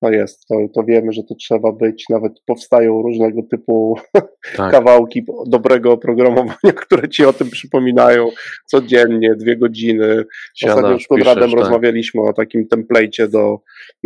[0.06, 3.98] No jest, to, to wiemy, że to trzeba być, nawet powstają różnego typu
[4.58, 4.72] tak.
[4.72, 8.30] kawałki dobrego oprogramowania, które ci o tym przypominają
[8.66, 10.26] codziennie, dwie godziny.
[10.56, 11.60] Siadasz, Ostatnio z Konradem tak.
[11.60, 13.60] rozmawialiśmy o takim template'cie do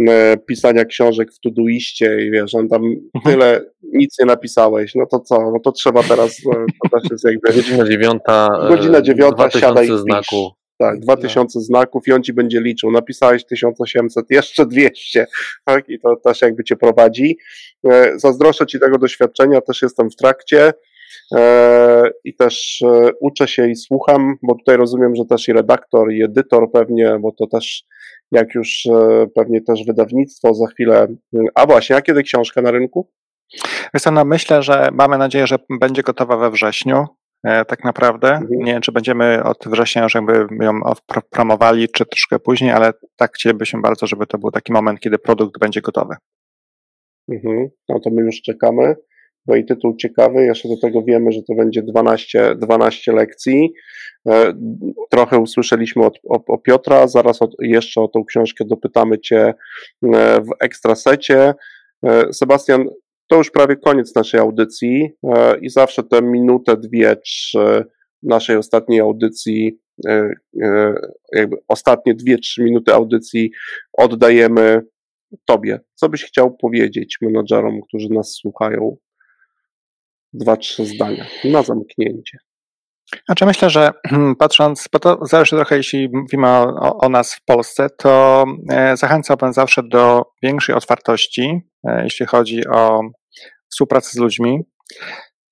[0.08, 3.36] e, pisania książek w Todoiście i wiesz, on tam mhm.
[3.36, 3.62] tyle,
[3.94, 7.54] nic nie napisałeś, no to co, no to trzeba teraz, e, to też jest jakby...
[7.54, 10.59] Godzina dziewiąta, godzina dziewiąta, siadaj i znaku.
[10.80, 12.92] Tak, 2000 znaków i on ci będzie liczył.
[12.92, 15.28] Napisałeś 1800, jeszcze 200,
[15.66, 15.90] tak?
[15.90, 17.38] I to też jakby cię prowadzi.
[17.92, 20.74] E, zazdroszczę ci tego doświadczenia, też jestem w trakcie
[21.36, 26.12] e, i też e, uczę się i słucham, bo tutaj rozumiem, że też i redaktor,
[26.12, 27.84] i edytor pewnie, bo to też
[28.32, 28.88] jak już
[29.36, 31.08] pewnie też wydawnictwo za chwilę.
[31.56, 33.10] A właśnie, a kiedy książka na rynku?
[33.94, 37.06] Wiesz no myślę, że mamy nadzieję, że będzie gotowa we wrześniu.
[37.44, 38.28] E, tak naprawdę.
[38.28, 38.60] Mhm.
[38.60, 40.80] Nie wiem, czy będziemy od września już jakby ją
[41.30, 45.60] promowali, czy troszkę później, ale tak chcielibyśmy bardzo, żeby to był taki moment, kiedy produkt
[45.60, 46.16] będzie gotowy.
[47.32, 47.70] Mhm.
[47.90, 48.96] No to my już czekamy,
[49.46, 53.74] bo i tytuł ciekawy, jeszcze do tego wiemy, że to będzie 12, 12 lekcji.
[54.28, 54.54] E,
[55.10, 59.54] trochę usłyszeliśmy od, o, o Piotra, zaraz od, jeszcze o tą książkę dopytamy Cię
[60.04, 61.54] e, w ekstrasecie.
[62.32, 62.90] Sebastian,
[63.30, 65.10] to już prawie koniec naszej audycji
[65.62, 67.86] i zawsze te minutę, dwie, trzy
[68.24, 69.80] naszej ostatniej audycji,
[71.34, 73.52] jakby ostatnie dwie, trzy minuty audycji
[73.94, 74.82] oddajemy
[75.46, 75.80] Tobie.
[75.96, 78.98] Co byś chciał powiedzieć menadżerom, którzy nas słuchają?
[80.34, 82.38] Dwa, trzy zdania na zamknięcie.
[83.26, 83.92] Znaczy myślę, że
[84.40, 89.54] patrząc, bo to zależy trochę, jeśli mówimy o, o nas w Polsce, to e, zachęcałbym
[89.54, 93.02] zawsze do większej otwartości, e, jeśli chodzi o
[93.70, 94.64] współpracę z ludźmi.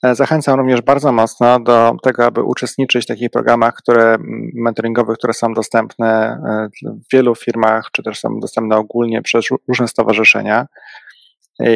[0.03, 4.17] E, zachęcam również bardzo mocno do tego, aby uczestniczyć w takich programach, które
[4.53, 6.41] mentoringowych, które są dostępne
[6.83, 10.67] w wielu firmach, czy też są dostępne ogólnie przez różne stowarzyszenia.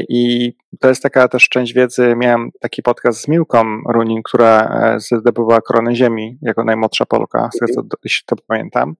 [0.09, 2.13] I to jest taka też część wiedzy.
[2.17, 7.59] Miałem taki podcast z Miłką Runin, która e, zdobyła koronę ziemi jako najmłodsza Polka, z
[7.59, 8.95] tego jeśli to pamiętam.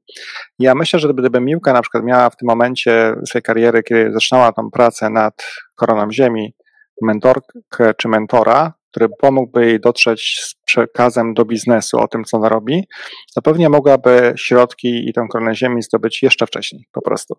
[0.59, 4.51] Ja myślę, że gdyby Miłka na przykład miała w tym momencie swojej kariery, kiedy zaczynała
[4.51, 5.33] tą pracę nad
[5.75, 6.53] koroną ziemi,
[7.01, 12.49] mentorkę czy mentora, który pomógłby jej dotrzeć z przekazem do biznesu o tym, co ona
[12.49, 12.87] robi,
[13.35, 17.35] to pewnie mogłaby środki i tę koronę ziemi zdobyć jeszcze wcześniej po prostu.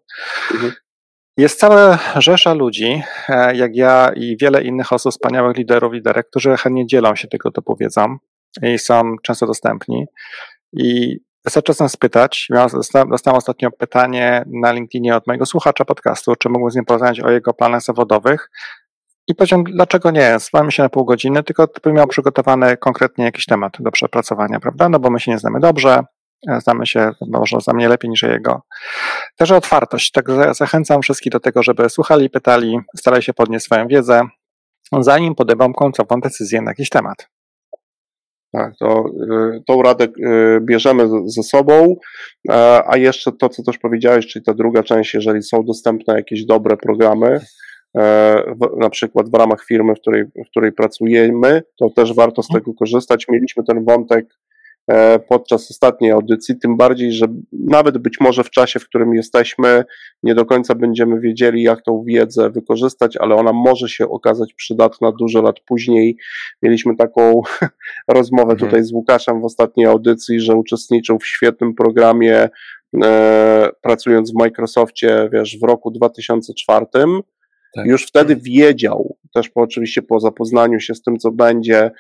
[0.52, 0.72] Mhm.
[1.36, 6.56] Jest cała rzesza ludzi, e, jak ja i wiele innych osób, wspaniałych liderów, liderek, którzy
[6.56, 8.16] chętnie dzielą się tego typu wiedzą
[8.62, 10.06] i są często dostępni.
[10.72, 12.48] I wystarczy czasem spytać.
[13.10, 17.30] Dostałem ostatnio pytanie na LinkedInie od mojego słuchacza podcastu, czy mógłbym z nim porozmawiać o
[17.30, 18.50] jego planach zawodowych.
[19.28, 20.38] I powiedziałem, dlaczego nie?
[20.38, 24.88] Zwamy się na pół godziny, tylko bym miał przygotowany konkretnie jakiś temat do przepracowania, prawda?
[24.88, 26.04] No bo my się nie znamy dobrze,
[26.48, 28.62] E, znamy się może za mnie lepiej niż jego.
[29.36, 30.10] Też otwartość.
[30.10, 34.22] Tak zachęcam wszystkich do tego, żeby słuchali, pytali, starali się podnieść swoją wiedzę,
[35.00, 37.28] zanim podejmą końcową decyzję na jakiś temat.
[38.52, 39.04] Tak, to,
[39.56, 41.96] y, tą radę y, bierzemy ze sobą,
[42.50, 46.44] e, a jeszcze to, co też powiedziałeś, czyli ta druga część, jeżeli są dostępne jakieś
[46.44, 47.40] dobre programy,
[47.96, 48.42] e,
[48.76, 52.74] na przykład w ramach firmy, w której, w której pracujemy, to też warto z tego
[52.74, 53.26] korzystać.
[53.28, 54.26] Mieliśmy ten wątek
[54.90, 59.84] E, podczas ostatniej audycji, tym bardziej, że nawet być może w czasie, w którym jesteśmy,
[60.22, 65.12] nie do końca będziemy wiedzieli, jak tą wiedzę wykorzystać, ale ona może się okazać przydatna
[65.12, 66.16] dużo lat później.
[66.62, 67.42] Mieliśmy taką
[68.08, 68.58] rozmowę mhm.
[68.58, 72.48] tutaj z Łukaszem w ostatniej audycji, że uczestniczył w świetnym programie,
[73.04, 76.86] e, pracując w Microsoftie, wiesz, w roku 2004
[77.74, 77.86] tak.
[77.86, 81.90] Już wtedy wiedział, też po, oczywiście po zapoznaniu się z tym, co będzie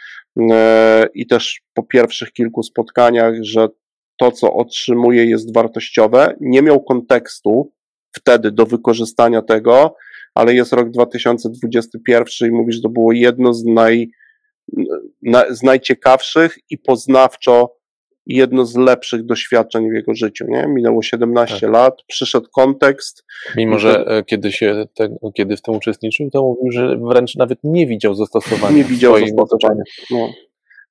[0.50, 3.68] e, i też po pierwszych kilku spotkaniach, że
[4.18, 6.36] to, co otrzymuje, jest wartościowe.
[6.40, 7.72] Nie miał kontekstu
[8.16, 9.96] wtedy do wykorzystania tego,
[10.34, 14.10] ale jest rok 2021 i mówisz, że to było jedno z, naj,
[15.22, 17.81] na, z najciekawszych i poznawczo
[18.26, 20.44] jedno z lepszych doświadczeń w jego życiu.
[20.48, 20.66] Nie?
[20.68, 21.70] Minęło 17 tak.
[21.70, 23.24] lat, przyszedł kontekst.
[23.56, 27.58] Mimo, że e, kiedy, się te, kiedy w tym uczestniczył, to mówił, że wręcz nawet
[27.64, 28.76] nie widział zastosowania.
[28.76, 29.82] Nie widział zastosowania.
[30.10, 30.28] No.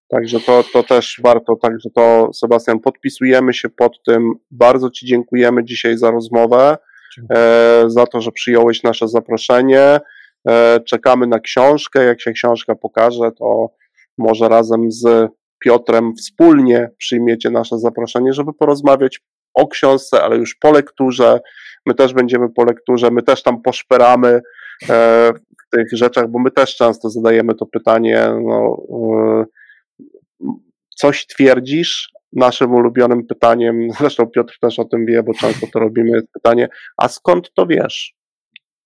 [0.07, 4.33] Także to, to też warto, także to Sebastian, podpisujemy się pod tym.
[4.51, 6.77] Bardzo Ci dziękujemy dzisiaj za rozmowę,
[7.33, 9.99] e, za to, że przyjąłeś nasze zaproszenie.
[10.47, 12.03] E, czekamy na książkę.
[12.03, 13.69] Jak się książka pokaże, to
[14.17, 15.31] może razem z
[15.63, 19.21] Piotrem wspólnie przyjmiecie nasze zaproszenie, żeby porozmawiać
[19.53, 21.39] o książce, ale już po lekturze.
[21.85, 24.41] My też będziemy po lekturze, my też tam poszperamy
[24.89, 29.45] e, w tych rzeczach, bo my też często zadajemy to pytanie, no, e,
[30.95, 32.11] coś twierdzisz?
[32.33, 36.69] Naszym ulubionym pytaniem, zresztą Piotr też o tym wie, bo często to robimy, jest pytanie,
[36.97, 38.15] a skąd to wiesz?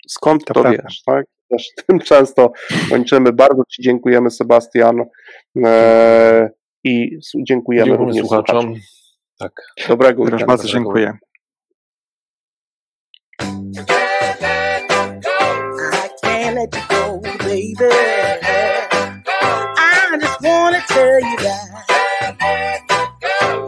[0.07, 1.25] Skąd to, to wiesz, tak?
[1.49, 2.51] Też tym często
[2.89, 3.33] kończymy.
[3.33, 5.05] Bardzo Ci dziękujemy, Sebastian.
[5.65, 6.49] E,
[6.85, 8.61] i dziękujemy, dziękujemy również słuchaczom.
[8.61, 8.81] słuchaczom.
[9.39, 9.51] Tak.
[9.87, 10.45] Dobrego weekendu.
[10.45, 11.17] Bardzo dziękuję.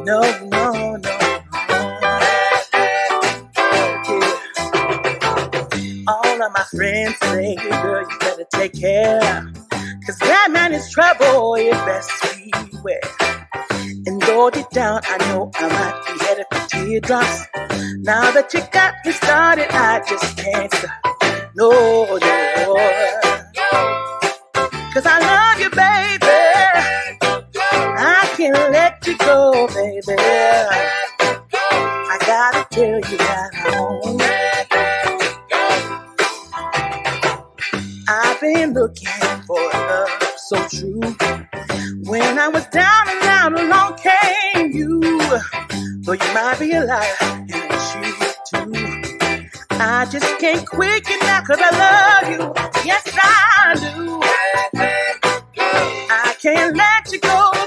[0.06, 0.98] No, no, no.
[6.72, 9.52] Friends say, girl, better take care.
[10.06, 12.12] Cause that man is trouble, you best
[12.72, 13.02] beware.
[14.06, 17.48] And go deep down, I know I might be headed for teardrops.
[18.00, 20.92] Now that you got me started, I just can't stop.
[21.56, 22.76] No, no.
[24.94, 26.28] Cause I love you, baby.
[28.00, 30.16] I can't let you go, baby.
[32.10, 34.27] I gotta tell you that I won't.
[38.54, 39.08] been looking
[39.46, 41.02] for love so true.
[42.06, 45.00] When I was down and out, along came you.
[46.04, 47.50] Though you might be a liar, and
[47.88, 48.02] she
[48.50, 48.72] too.
[49.72, 52.54] I just can't quit you now, cause I love you.
[52.86, 54.22] Yes, I do.
[56.10, 57.67] I can't let you go.